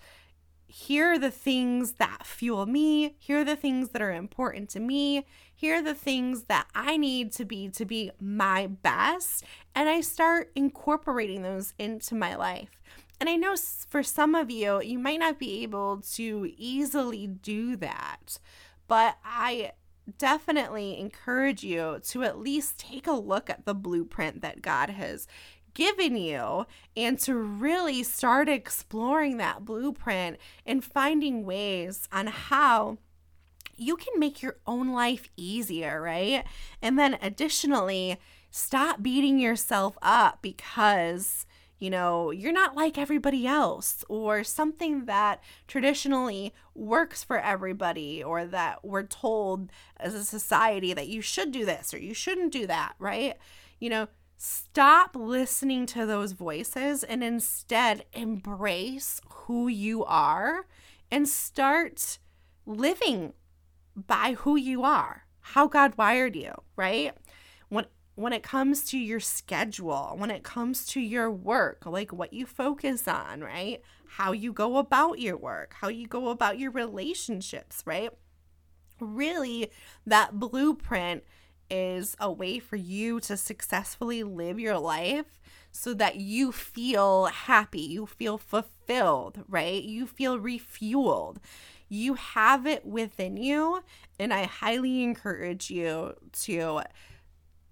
here 0.66 1.14
are 1.14 1.20
the 1.20 1.32
things 1.32 1.94
that 1.94 2.26
fuel 2.26 2.66
me, 2.66 3.16
here 3.20 3.40
are 3.40 3.46
the 3.46 3.56
things 3.56 3.90
that 3.90 4.02
are 4.02 4.12
important 4.12 4.70
to 4.70 4.80
me, 4.80 5.26
here 5.60 5.76
are 5.76 5.82
the 5.82 5.94
things 5.94 6.44
that 6.44 6.68
I 6.74 6.96
need 6.96 7.34
to 7.34 7.44
be 7.44 7.68
to 7.68 7.84
be 7.84 8.12
my 8.18 8.68
best. 8.68 9.44
And 9.76 9.90
I 9.90 10.00
start 10.00 10.54
incorporating 10.56 11.42
those 11.42 11.74
into 11.78 12.16
my 12.16 12.34
life. 12.34 12.80
And 13.20 13.28
I 13.28 13.36
know 13.36 13.58
for 13.90 14.02
some 14.02 14.36
of 14.36 14.50
you, 14.50 14.82
you 14.82 14.98
might 14.98 15.20
not 15.20 15.38
be 15.38 15.62
able 15.64 16.00
to 16.14 16.50
easily 16.56 17.28
do 17.28 17.76
that, 17.76 18.40
but 18.88 19.18
I 19.26 19.74
definitely 20.18 20.98
encourage 20.98 21.62
you 21.62 22.00
to 22.06 22.24
at 22.24 22.40
least 22.40 22.80
take 22.80 23.06
a 23.06 23.12
look 23.12 23.50
at 23.50 23.66
the 23.66 23.76
blueprint 23.76 24.40
that 24.40 24.62
God 24.62 24.90
has 24.92 25.28
given 25.74 26.16
you 26.16 26.68
and 26.96 27.20
to 27.20 27.36
really 27.36 28.02
start 28.04 28.48
exploring 28.48 29.36
that 29.40 29.66
blueprint 29.66 30.38
and 30.66 30.86
finding 30.86 31.44
ways 31.44 32.08
on 32.14 32.28
how 32.28 32.98
you 33.80 33.96
can 33.96 34.20
make 34.20 34.42
your 34.42 34.58
own 34.68 34.92
life 34.94 35.30
easier, 35.38 36.02
right? 36.02 36.46
And 36.82 36.98
then 36.98 37.18
additionally, 37.22 38.18
stop 38.52 39.02
beating 39.02 39.40
yourself 39.40 39.98
up 40.02 40.40
because 40.42 41.46
you 41.80 41.90
know, 41.90 42.30
you're 42.30 42.52
not 42.52 42.76
like 42.76 42.98
everybody 42.98 43.48
else, 43.48 44.04
or 44.10 44.44
something 44.44 45.06
that 45.06 45.42
traditionally 45.66 46.54
works 46.76 47.24
for 47.24 47.40
everybody, 47.40 48.22
or 48.22 48.46
that 48.46 48.84
we're 48.84 49.04
told 49.04 49.72
as 49.98 50.14
a 50.14 50.26
society 50.26 50.94
that 50.94 51.08
you 51.08 51.22
should 51.22 51.52
do 51.52 51.66
this 51.66 51.94
or 51.94 51.98
you 51.98 52.14
shouldn't 52.14 52.52
do 52.52 52.68
that, 52.68 52.96
right? 53.00 53.38
You 53.80 53.90
know, 53.90 54.08
stop 54.36 55.16
listening 55.16 55.86
to 55.86 56.06
those 56.06 56.34
voices 56.34 57.04
and 57.04 57.24
instead 57.24 58.04
embrace 58.12 59.22
who 59.30 59.70
you 59.70 60.04
are 60.04 60.66
and 61.10 61.30
start 61.30 62.20
living 62.66 63.34
by 64.08 64.36
who 64.40 64.56
you 64.56 64.84
are, 64.84 65.26
how 65.42 65.68
God 65.68 65.98
wired 65.98 66.36
you, 66.36 66.54
right? 66.76 67.14
When 67.70 67.86
when 68.16 68.34
it 68.34 68.44
comes 68.44 68.84
to 68.84 68.98
your 68.98 69.22
schedule, 69.22 70.16
when 70.18 70.30
it 70.30 70.44
comes 70.44 70.86
to 70.88 71.00
your 71.00 71.32
work, 71.32 71.86
like 71.86 72.12
what 72.12 72.34
you 72.34 72.46
focus 72.46 73.08
on, 73.08 73.40
right? 73.40 73.82
How 74.08 74.34
you 74.34 74.52
go 74.52 74.78
about 74.78 75.20
your 75.20 75.38
work, 75.38 75.76
how 75.80 75.88
you 75.88 76.06
go 76.06 76.28
about 76.28 76.60
your 76.60 76.72
relationships, 76.72 77.82
right? 77.86 78.12
Really, 79.00 79.72
that 80.06 80.38
blueprint 80.38 81.24
is 81.70 82.18
a 82.20 82.32
way 82.32 82.60
for 82.60 82.76
you 82.76 83.20
to 83.22 83.38
successfully 83.38 84.24
live 84.24 84.60
your 84.60 84.78
life 84.78 85.40
so 85.72 85.94
that 85.94 86.18
you 86.18 86.52
feel 86.52 87.26
happy, 87.26 87.82
you 87.82 88.06
feel 88.06 88.38
fulfilled, 88.38 89.44
right? 89.48 89.82
You 89.82 90.08
feel 90.08 90.40
refueled. 90.40 91.38
You 91.90 92.14
have 92.14 92.66
it 92.68 92.86
within 92.86 93.36
you, 93.36 93.82
and 94.20 94.34
I 94.34 94.44
highly 94.44 95.04
encourage 95.04 95.72
you 95.72 96.14
to 96.44 96.82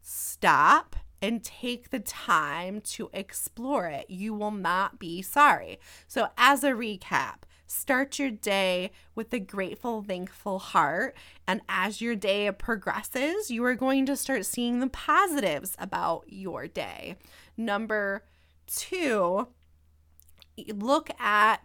stop 0.02 0.96
and 1.22 1.44
take 1.44 1.90
the 1.90 2.00
time 2.00 2.82
to 2.82 3.10
explore 3.14 3.88
it. 3.88 4.10
You 4.10 4.34
will 4.34 4.52
not 4.52 5.00
be 5.00 5.22
sorry. 5.22 5.80
So, 6.08 6.30
as 6.38 6.64
a 6.64 6.72
recap, 6.72 7.44
start 7.68 8.18
your 8.18 8.32
day 8.32 8.92
with 9.16 9.34
a 9.34 9.40
grateful, 9.40 10.02
thankful 10.02 10.60
heart. 10.60 11.16
And 11.48 11.62
as 11.68 12.02
your 12.02 12.16
day 12.16 12.52
progresses, 12.52 13.52
you 13.52 13.64
are 13.66 13.76
going 13.76 14.06
to 14.08 14.16
start 14.16 14.46
seeing 14.46 14.80
the 14.80 14.88
positives 14.88 15.76
about 15.78 16.26
your 16.28 16.68
day. 16.68 17.18
Number 17.56 18.24
two, 18.68 19.48
look 20.74 21.10
at 21.20 21.62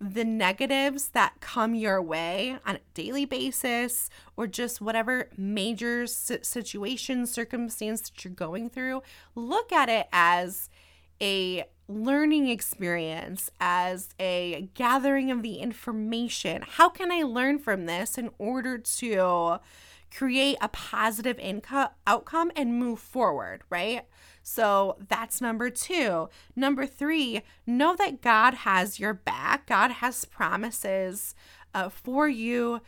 the 0.00 0.24
negatives 0.24 1.10
that 1.10 1.34
come 1.40 1.74
your 1.74 2.00
way 2.00 2.56
on 2.64 2.76
a 2.76 2.80
daily 2.94 3.26
basis 3.26 4.08
or 4.36 4.46
just 4.46 4.80
whatever 4.80 5.28
major 5.36 6.06
situation, 6.06 7.26
circumstance 7.26 8.00
that 8.02 8.24
you're 8.24 8.32
going 8.32 8.70
through, 8.70 9.02
look 9.34 9.72
at 9.72 9.90
it 9.90 10.08
as 10.10 10.70
a 11.20 11.64
learning 11.86 12.48
experience, 12.48 13.50
as 13.60 14.10
a 14.18 14.70
gathering 14.74 15.30
of 15.30 15.42
the 15.42 15.56
information. 15.56 16.62
How 16.66 16.88
can 16.88 17.12
I 17.12 17.22
learn 17.22 17.58
from 17.58 17.84
this 17.84 18.16
in 18.16 18.30
order 18.38 18.78
to 18.78 19.58
create 20.16 20.56
a 20.60 20.68
positive 20.68 21.38
income 21.38 21.90
outcome 22.06 22.50
and 22.56 22.78
move 22.78 23.00
forward, 23.00 23.62
right? 23.68 24.06
So 24.42 24.96
that's 25.08 25.40
number 25.40 25.70
two. 25.70 26.28
Number 26.56 26.86
three, 26.86 27.42
know 27.66 27.94
that 27.96 28.20
God 28.22 28.54
has 28.54 28.98
your 28.98 29.14
back. 29.14 29.66
God 29.66 29.90
has 29.90 30.24
promises 30.24 31.34
uh, 31.74 31.88
for 31.88 32.28
you 32.28 32.80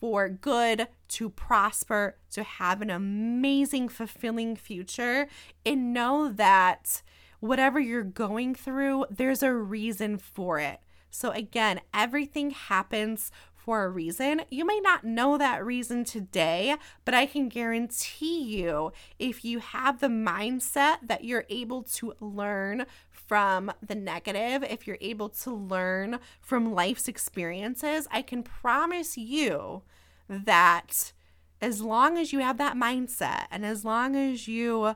for 0.00 0.28
good, 0.28 0.88
to 1.08 1.28
prosper, 1.28 2.16
to 2.30 2.42
have 2.42 2.80
an 2.80 2.90
amazing, 2.90 3.88
fulfilling 3.88 4.56
future. 4.56 5.28
And 5.64 5.92
know 5.92 6.30
that 6.30 7.02
whatever 7.40 7.78
you're 7.78 8.02
going 8.02 8.54
through, 8.54 9.06
there's 9.10 9.42
a 9.42 9.52
reason 9.52 10.18
for 10.18 10.58
it. 10.58 10.80
So, 11.10 11.30
again, 11.30 11.80
everything 11.94 12.50
happens 12.50 13.30
for 13.66 13.84
a 13.84 13.90
reason. 13.90 14.42
You 14.48 14.64
may 14.64 14.78
not 14.78 15.02
know 15.02 15.36
that 15.36 15.66
reason 15.66 16.04
today, 16.04 16.76
but 17.04 17.14
I 17.14 17.26
can 17.26 17.48
guarantee 17.48 18.40
you 18.40 18.92
if 19.18 19.44
you 19.44 19.58
have 19.58 19.98
the 19.98 20.06
mindset 20.06 20.98
that 21.02 21.24
you're 21.24 21.44
able 21.50 21.82
to 21.82 22.14
learn 22.20 22.86
from 23.10 23.72
the 23.84 23.96
negative, 23.96 24.62
if 24.62 24.86
you're 24.86 24.98
able 25.00 25.28
to 25.30 25.50
learn 25.50 26.20
from 26.40 26.72
life's 26.72 27.08
experiences, 27.08 28.06
I 28.12 28.22
can 28.22 28.44
promise 28.44 29.18
you 29.18 29.82
that 30.28 31.12
as 31.60 31.82
long 31.82 32.16
as 32.18 32.32
you 32.32 32.38
have 32.38 32.58
that 32.58 32.76
mindset 32.76 33.46
and 33.50 33.66
as 33.66 33.84
long 33.84 34.14
as 34.14 34.46
you 34.46 34.94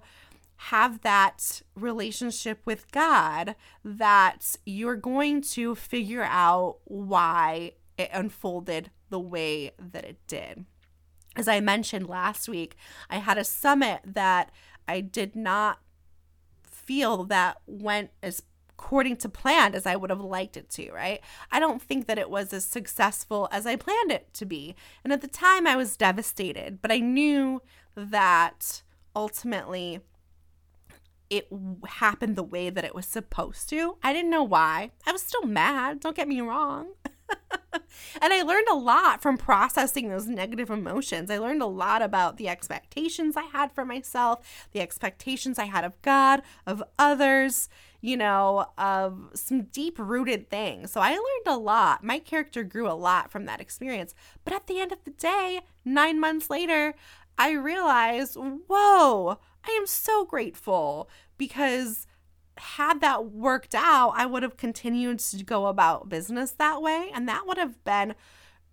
have 0.65 1.01
that 1.01 1.63
relationship 1.75 2.61
with 2.65 2.89
God, 2.93 3.57
that 3.85 4.57
you're 4.65 4.95
going 4.95 5.41
to 5.43 5.75
figure 5.75 6.23
out 6.23 6.77
why 6.85 7.73
it 8.01 8.11
unfolded 8.13 8.91
the 9.09 9.21
way 9.21 9.73
that 9.79 10.05
it 10.05 10.19
did. 10.27 10.65
As 11.37 11.47
I 11.47 11.61
mentioned 11.61 12.09
last 12.09 12.49
week, 12.49 12.77
I 13.09 13.19
had 13.19 13.39
a 13.39 13.45
summit 13.45 14.01
that 14.05 14.51
I 14.89 15.01
did 15.01 15.37
not 15.37 15.79
feel 16.63 17.25
that 17.25 17.59
went 17.67 18.11
as 18.23 18.43
according 18.81 19.15
to 19.15 19.29
plan 19.29 19.75
as 19.75 19.85
I 19.85 19.95
would 19.95 20.09
have 20.09 20.23
liked 20.23 20.57
it 20.57 20.71
to, 20.71 20.91
right? 20.91 21.21
I 21.53 21.61
don't 21.61 21.83
think 21.83 22.07
that 22.07 22.19
it 22.19 22.31
was 22.31 22.53
as 22.55 22.65
successful 22.65 23.47
as 23.53 23.67
I 23.67 23.77
planned 23.77 24.11
it 24.11 24.33
to 24.35 24.47
be. 24.47 24.75
And 25.05 25.13
at 25.13 25.21
the 25.21 25.29
time, 25.29 25.67
I 25.67 25.77
was 25.77 25.99
devastated, 25.99 26.81
but 26.81 26.91
I 26.91 26.99
knew 26.99 27.61
that 27.95 28.83
ultimately 29.15 30.01
it 31.29 31.47
happened 31.87 32.37
the 32.37 32.43
way 32.43 32.71
that 32.71 32.85
it 32.85 32.95
was 32.95 33.07
supposed 33.07 33.69
to. 33.69 33.99
I 34.03 34.15
didn't 34.15 34.31
know 34.31 34.43
why. 34.43 34.93
I 35.07 35.13
was 35.13 35.23
still 35.23 35.45
mad, 35.45 36.01
don't 36.01 36.17
get 36.17 36.27
me 36.27 36.41
wrong. 36.41 36.95
and 38.21 38.33
I 38.33 38.43
learned 38.43 38.69
a 38.71 38.77
lot 38.77 39.23
from 39.23 39.39
processing 39.39 40.09
those 40.09 40.27
negative 40.27 40.71
emotions. 40.71 41.31
I 41.31 41.39
learned 41.39 41.63
a 41.63 41.67
lot 41.67 42.03
about 42.03 42.37
the 42.37 42.49
expectations 42.49 43.37
I 43.37 43.45
had 43.45 43.73
for 43.73 43.85
myself, 43.85 44.69
the 44.73 44.81
expectations 44.81 45.59
I 45.59 45.67
had 45.67 45.85
of 45.85 46.01
God, 46.03 46.43
of 46.67 46.83
others, 46.99 47.69
you 48.01 48.17
know, 48.17 48.67
of 48.79 49.31
some 49.35 49.63
deep 49.65 49.99
rooted 49.99 50.51
things. 50.51 50.91
So 50.91 51.01
I 51.01 51.11
learned 51.11 51.47
a 51.47 51.57
lot. 51.57 52.03
My 52.03 52.19
character 52.19 52.65
grew 52.65 52.89
a 52.89 52.95
lot 52.95 53.31
from 53.31 53.47
that 53.47 53.61
experience. 53.61 54.15
But 54.45 54.55
at 54.55 54.67
the 54.67 54.81
end 54.81 54.93
of 54.93 55.05
the 55.05 55.11
day, 55.11 55.61
nine 55.85 56.19
months 56.19 56.51
later, 56.51 56.95
I 57.39 57.53
realized, 57.53 58.37
whoa, 58.37 59.39
I 59.65 59.71
am 59.73 59.87
so 59.87 60.25
grateful 60.25 61.09
because 61.39 62.07
had 62.61 63.01
that 63.01 63.31
worked 63.31 63.75
out, 63.75 64.13
I 64.17 64.27
would 64.27 64.43
have 64.43 64.57
continued 64.57 65.19
to 65.21 65.45
go 65.45 65.67
about 65.67 66.09
business 66.09 66.53
that 66.53 66.81
way. 66.83 67.11
And 67.15 67.29
that 67.29 67.47
would 67.47 67.59
have 67.59 67.83
been 67.85 68.15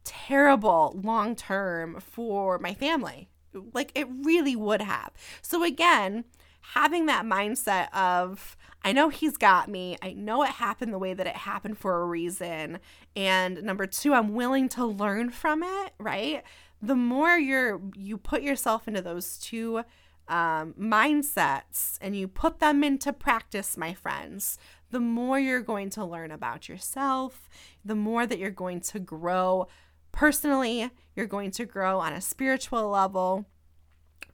terrible 0.03 0.99
long 1.03 1.35
term 1.35 1.99
for 1.99 2.59
my 2.59 2.73
family. 2.73 3.29
Like 3.73 3.91
it 3.95 4.07
really 4.09 4.55
would 4.55 4.81
have. 4.81 5.11
So, 5.41 5.63
again, 5.63 6.25
having 6.73 7.05
that 7.05 7.25
mindset 7.25 7.91
of, 7.93 8.57
I 8.83 8.91
know 8.91 9.09
he's 9.09 9.37
got 9.37 9.69
me. 9.69 9.97
I 10.01 10.13
know 10.13 10.43
it 10.43 10.49
happened 10.49 10.93
the 10.93 10.99
way 10.99 11.13
that 11.13 11.27
it 11.27 11.35
happened 11.35 11.77
for 11.77 12.01
a 12.01 12.05
reason. 12.05 12.79
And 13.15 13.63
number 13.63 13.87
two, 13.87 14.13
I'm 14.13 14.33
willing 14.33 14.69
to 14.69 14.85
learn 14.85 15.29
from 15.29 15.63
it, 15.63 15.93
right? 15.97 16.43
The 16.81 16.95
more 16.95 17.37
you're 17.37 17.81
you 17.95 18.17
put 18.17 18.43
yourself 18.43 18.87
into 18.87 19.01
those 19.01 19.37
two 19.37 19.83
um, 20.27 20.73
mindsets 20.79 21.97
and 22.01 22.15
you 22.15 22.27
put 22.27 22.59
them 22.59 22.83
into 22.83 23.13
practice, 23.13 23.77
my 23.77 23.93
friends, 23.93 24.57
the 24.91 24.99
more 24.99 25.39
you're 25.39 25.61
going 25.61 25.89
to 25.91 26.05
learn 26.05 26.31
about 26.31 26.69
yourself, 26.69 27.49
the 27.83 27.95
more 27.95 28.25
that 28.25 28.39
you're 28.39 28.49
going 28.49 28.79
to 28.81 28.99
grow 28.99 29.67
personally, 30.11 30.89
you're 31.15 31.25
going 31.25 31.51
to 31.51 31.65
grow 31.65 31.99
on 31.99 32.13
a 32.13 32.21
spiritual 32.21 32.89
level, 32.89 33.45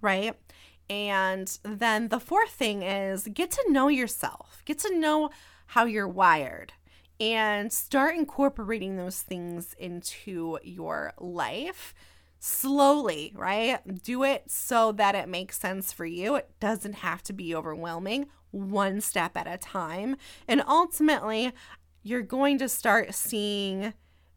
right? 0.02 0.36
And 0.90 1.58
then 1.64 2.10
the 2.10 2.20
fourth 2.20 2.52
thing 2.52 2.84
is 2.84 3.28
get 3.34 3.52
to 3.52 3.66
know 3.70 3.88
yourself, 3.88 4.62
get 4.66 4.80
to 4.80 4.98
know 4.98 5.30
how 5.68 5.86
you're 5.86 6.08
wired, 6.08 6.74
and 7.20 7.72
start 7.72 8.16
incorporating 8.16 8.98
those 8.98 9.22
things 9.22 9.76
into 9.80 10.60
your 10.64 11.14
life 11.20 11.94
slowly, 12.46 13.32
right? 13.38 13.80
Do 14.04 14.24
it 14.24 14.52
so 14.52 14.92
that 14.92 15.16
it 15.16 15.30
makes 15.30 15.58
sense 15.58 15.94
for 15.94 16.06
you. 16.06 16.36
It 16.36 16.50
doesn't 16.60 16.96
have 16.96 17.24
to 17.24 17.34
be 17.34 17.56
overwhelming, 17.56 18.26
one 18.52 19.00
step 19.00 19.38
at 19.38 19.48
a 19.48 19.58
time. 19.58 20.18
And 20.46 20.62
ultimately, 20.68 21.54
you're 22.02 22.22
going 22.22 22.58
to 22.58 22.68
start 22.68 23.16
seeing 23.16 23.94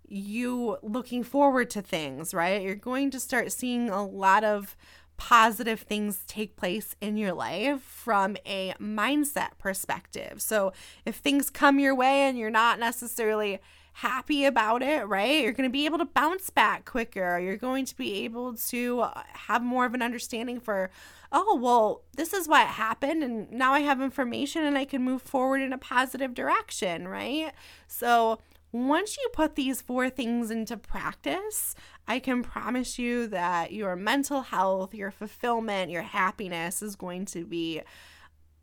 you 0.07 0.79
looking 0.85 1.25
forward 1.25 1.69
to 1.71 1.83
things, 1.83 2.33
right? 2.33 2.63
You're 2.63 2.77
going 2.77 3.11
to 3.11 3.19
start 3.19 3.51
seeing 3.51 3.91
a 3.91 4.07
lot 4.07 4.45
of 4.45 4.77
positive 5.17 5.81
things 5.81 6.23
take 6.29 6.55
place 6.55 6.95
in 7.01 7.17
your 7.17 7.33
life 7.33 7.83
from 7.83 8.37
a 8.47 8.73
mindset 8.81 9.59
perspective. 9.59 10.41
So, 10.41 10.73
if 11.05 11.17
things 11.17 11.51
come 11.51 11.81
your 11.81 11.95
way 11.95 12.21
and 12.21 12.39
you're 12.39 12.51
not 12.51 12.79
necessarily 12.79 13.59
happy 14.01 14.45
about 14.45 14.83
it, 14.83 15.07
right? 15.07 15.43
You're 15.43 15.53
going 15.53 15.69
to 15.69 15.73
be 15.73 15.87
able 15.87 15.97
to 15.97 16.05
bounce 16.05 16.51
back 16.51 16.85
quicker. 16.85 17.39
You're 17.39 17.57
going 17.57 17.87
to 17.87 17.97
be 17.97 18.25
able 18.25 18.53
to 18.55 19.01
uh, 19.01 19.23
have 19.33 19.63
more 19.63 19.87
of 19.87 19.95
an 19.95 20.03
understanding 20.03 20.61
for, 20.61 20.91
oh, 21.33 21.59
well, 21.59 22.03
this 22.15 22.35
is 22.35 22.47
what 22.47 22.67
happened. 22.67 23.23
And 23.23 23.51
now 23.51 23.73
I 23.73 23.81
have 23.81 24.03
information 24.03 24.65
and 24.65 24.77
I 24.77 24.85
can 24.85 25.03
move 25.03 25.23
forward 25.23 25.63
in 25.63 25.73
a 25.73 25.79
positive 25.79 26.35
direction, 26.35 27.09
right? 27.09 27.53
So, 27.89 28.39
once 28.71 29.17
you 29.17 29.27
put 29.33 29.55
these 29.55 29.81
four 29.81 30.11
things 30.11 30.51
into 30.51 30.77
practice, 30.77 31.75
I 32.07 32.19
can 32.19 32.43
promise 32.43 32.99
you 32.99 33.27
that 33.29 33.73
your 33.73 33.97
mental 33.97 34.43
health, 34.43 34.93
your 34.93 35.11
fulfillment, 35.11 35.91
your 35.91 36.03
happiness 36.03 36.83
is 36.83 36.97
going 36.97 37.25
to 37.27 37.47
be 37.47 37.81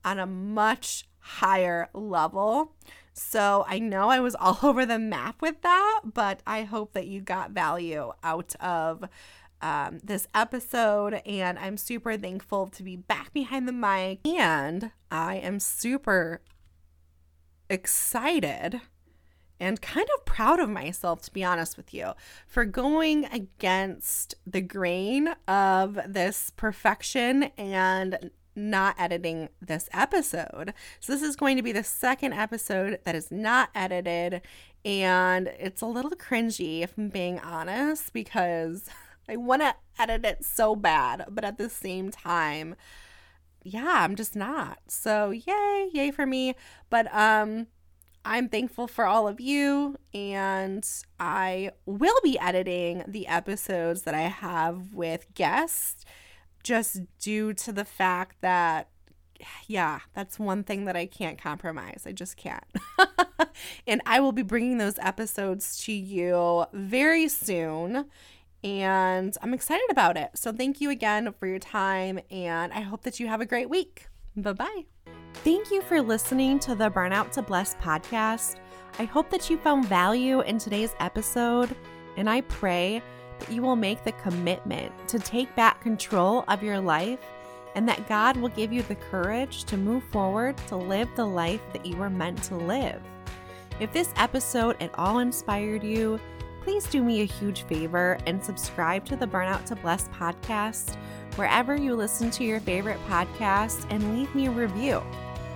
on 0.06 0.20
a 0.20 0.28
much 0.28 1.06
higher 1.18 1.90
level. 1.96 2.74
So 3.14 3.66
I 3.68 3.80
know 3.80 4.10
I 4.10 4.20
was 4.20 4.36
all 4.40 4.60
over 4.64 4.86
the 4.86 5.00
map 5.00 5.42
with 5.42 5.62
that, 5.62 6.02
but 6.14 6.42
I 6.46 6.64
hope 6.64 6.94
that 6.94 7.08
you 7.08 7.22
got 7.22 7.52
value 7.52 8.12
out 8.24 8.56
of 8.60 9.06
um, 9.62 10.00
this 10.04 10.28
episode. 10.36 11.22
And 11.26 11.58
I'm 11.58 11.78
super 11.78 12.18
thankful 12.18 12.68
to 12.68 12.84
be 12.84 12.98
back 12.98 13.34
behind 13.34 13.68
the 13.68 13.72
mic. 13.72 14.28
And 14.28 14.92
I 15.10 15.36
am 15.36 15.60
super 15.60 16.42
excited 17.70 18.82
and 19.60 19.82
kind 19.82 20.08
of 20.18 20.26
proud 20.26 20.60
of 20.60 20.70
myself, 20.70 21.22
to 21.22 21.32
be 21.32 21.44
honest 21.44 21.78
with 21.78 21.94
you, 21.94 22.12
for 22.48 22.66
going 22.66 23.26
against 23.26 24.36
the 24.46 24.60
grain 24.60 25.30
of 25.48 25.98
this 26.06 26.52
perfection 26.58 27.44
and 27.58 28.32
not 28.56 28.96
editing 29.00 29.50
this 29.62 29.90
episode. 29.94 30.74
So, 31.00 31.14
this 31.14 31.22
is 31.22 31.36
going 31.36 31.58
to 31.58 31.64
be 31.64 31.72
the 31.72 31.84
second 31.84 32.34
episode 32.34 33.00
that 33.04 33.16
is 33.16 33.32
not 33.32 33.70
edited, 33.76 34.42
and 34.86 35.48
it's 35.60 35.82
a 35.82 35.86
little 35.86 36.12
cringy 36.12 36.82
if 36.82 36.98
I'm 36.98 37.10
being 37.10 37.40
honest 37.40 38.14
because 38.14 38.90
I 39.30 39.38
want 39.38 39.62
to 39.62 39.76
edit 39.98 40.26
it 40.26 40.44
so 40.44 40.76
bad, 40.76 41.26
but 41.30 41.46
at 41.46 41.58
the 41.58 41.70
same 41.70 42.12
time, 42.12 42.76
yeah, 43.64 44.02
I'm 44.04 44.16
just 44.16 44.36
not. 44.36 44.80
So, 44.88 45.32
yay, 45.32 45.90
yay 45.94 46.12
for 46.12 46.26
me. 46.26 46.56
But, 46.90 47.14
um, 47.16 47.68
I'm 48.26 48.48
thankful 48.48 48.88
for 48.88 49.06
all 49.06 49.28
of 49.28 49.42
you, 49.42 49.98
and 50.14 50.88
I 51.20 51.72
will 51.86 52.20
be 52.24 52.40
editing 52.40 53.04
the 53.06 53.28
episodes 53.28 54.04
that 54.04 54.14
I 54.14 54.22
have 54.22 54.94
with 54.94 55.34
guests 55.34 56.06
just 56.64 57.02
due 57.20 57.54
to 57.54 57.72
the 57.72 57.86
fact 57.86 58.42
that 58.42 58.90
yeah, 59.68 60.00
that's 60.14 60.40
one 60.40 60.64
thing 60.64 60.86
that 60.86 60.96
I 60.96 61.06
can't 61.06 61.38
compromise. 61.38 62.04
I 62.06 62.12
just 62.12 62.38
can't. 62.38 62.64
and 63.88 64.02
I 64.06 64.20
will 64.20 64.32
be 64.32 64.42
bringing 64.42 64.78
those 64.78 64.98
episodes 65.00 65.84
to 65.86 65.92
you 65.92 66.66
very 66.74 67.28
soon. 67.28 68.06
And 68.64 69.36
I'm 69.42 69.54
excited 69.54 69.88
about 69.90 70.16
it. 70.16 70.32
So 70.36 70.54
thank 70.54 70.80
you 70.80 70.90
again 70.90 71.34
for 71.38 71.48
your 71.48 71.60
time. 71.60 72.20
And 72.32 72.72
I 72.72 72.82
hope 72.82 73.04
that 73.04 73.20
you 73.20 73.28
have 73.28 73.42
a 73.42 73.46
great 73.46 73.70
week. 73.70 74.08
Bye 74.36 74.54
bye. 74.54 74.86
Thank 75.44 75.72
you 75.72 75.82
for 75.82 76.02
listening 76.02 76.60
to 76.60 76.76
the 76.76 76.90
Burnout 76.90 77.32
to 77.32 77.42
Blessed 77.42 77.78
podcast. 77.80 78.56
I 79.00 79.04
hope 79.06 79.30
that 79.32 79.50
you 79.50 79.58
found 79.58 79.86
value 79.86 80.42
in 80.42 80.58
today's 80.58 80.96
episode. 81.00 81.76
And 82.16 82.30
I 82.30 82.42
pray 82.42 83.02
that 83.40 83.52
you 83.52 83.62
will 83.62 83.76
make 83.76 84.04
the 84.04 84.12
commitment 84.14 84.92
to 85.08 85.20
take 85.20 85.54
back 85.56 85.82
control 85.82 86.44
of 86.48 86.64
your 86.64 86.80
life 86.80 87.20
and 87.76 87.88
that 87.88 88.08
God 88.08 88.38
will 88.38 88.50
give 88.50 88.72
you 88.72 88.84
the 88.84 88.96
courage 88.96 89.64
to 89.66 89.78
move 89.78 90.04
forward 90.12 90.56
to 90.68 90.76
live 90.76 91.10
the 91.16 91.26
life 91.26 91.62
that 91.74 91.86
you 91.86 91.96
were 91.98 92.10
meant 92.10 92.42
to 92.44 92.56
live. 92.56 93.02
If 93.80 93.92
this 93.92 94.14
episode 94.18 94.78
at 94.80 94.98
all 94.98 95.20
inspired 95.20 95.84
you, 95.84 96.20
please 96.62 96.86
do 96.86 97.04
me 97.04 97.22
a 97.22 97.26
huge 97.26 97.64
favor 97.64 98.18
and 98.28 98.44
subscribe 98.44 99.06
to 99.06 99.16
the 99.16 99.28
Burnout 99.28 99.66
to 99.66 99.76
Blessed 99.76 100.12
podcast 100.12 100.96
wherever 101.36 101.76
you 101.76 101.96
listen 101.96 102.30
to 102.32 102.44
your 102.44 102.60
favorite 102.60 103.00
podcast 103.10 103.88
and 103.90 104.18
leave 104.18 104.34
me 104.36 104.48
a 104.48 104.52
review. 104.52 105.02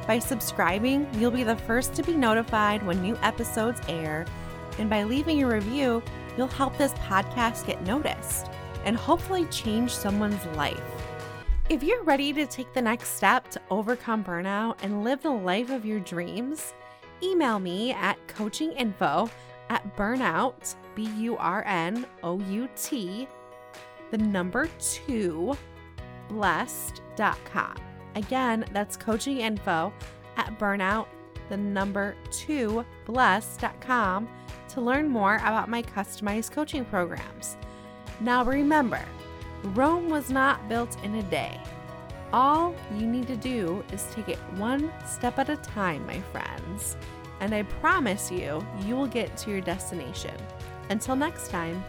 By 0.07 0.19
subscribing, 0.19 1.07
you'll 1.13 1.31
be 1.31 1.43
the 1.43 1.55
first 1.55 1.93
to 1.95 2.03
be 2.03 2.15
notified 2.15 2.85
when 2.85 3.01
new 3.01 3.17
episodes 3.21 3.81
air, 3.87 4.25
and 4.79 4.89
by 4.89 5.03
leaving 5.03 5.43
a 5.43 5.47
review, 5.47 6.01
you'll 6.37 6.47
help 6.47 6.77
this 6.77 6.93
podcast 6.93 7.65
get 7.65 7.81
noticed 7.83 8.47
and 8.85 8.95
hopefully 8.95 9.45
change 9.45 9.91
someone's 9.91 10.45
life. 10.55 10.81
If 11.69 11.83
you're 11.83 12.03
ready 12.03 12.31
to 12.31 12.45
take 12.45 12.71
the 12.73 12.81
next 12.81 13.17
step 13.17 13.49
to 13.51 13.61
overcome 13.69 14.23
burnout 14.23 14.77
and 14.81 15.03
live 15.03 15.21
the 15.21 15.31
life 15.31 15.69
of 15.69 15.85
your 15.85 15.99
dreams, 15.99 16.73
email 17.21 17.59
me 17.59 17.91
at 17.91 18.17
coachinginfo 18.27 19.29
at 19.69 19.97
burnout, 19.97 20.75
B 20.95 21.09
U 21.17 21.35
R 21.37 21.63
N 21.65 22.05
O 22.23 22.39
U 22.39 22.69
T, 22.77 23.27
the 24.11 24.17
number 24.17 24.69
two, 24.79 25.57
blessed.com. 26.29 27.75
Again, 28.15 28.65
that's 28.71 28.95
coachinginfo 28.95 29.91
at 30.37 30.57
burnout, 30.57 31.07
the 31.49 31.57
number 31.57 32.15
two, 32.31 32.85
blessed.com 33.05 34.29
to 34.77 34.81
learn 34.81 35.09
more 35.09 35.37
about 35.37 35.69
my 35.69 35.81
customized 35.81 36.51
coaching 36.51 36.85
programs. 36.85 37.57
Now 38.19 38.45
remember, 38.45 39.03
Rome 39.73 40.07
was 40.07 40.29
not 40.29 40.69
built 40.69 41.03
in 41.03 41.15
a 41.15 41.23
day. 41.23 41.59
All 42.31 42.75
you 42.95 43.07
need 43.07 43.25
to 43.25 43.35
do 43.35 43.83
is 43.91 44.05
take 44.11 44.29
it 44.29 44.37
one 44.55 44.93
step 45.03 45.39
at 45.39 45.49
a 45.49 45.57
time, 45.57 46.05
my 46.05 46.19
friends, 46.31 46.95
and 47.39 47.55
I 47.55 47.63
promise 47.63 48.31
you, 48.31 48.63
you 48.85 48.95
will 48.95 49.07
get 49.07 49.35
to 49.37 49.49
your 49.49 49.61
destination. 49.61 50.35
Until 50.91 51.15
next 51.15 51.49
time. 51.49 51.83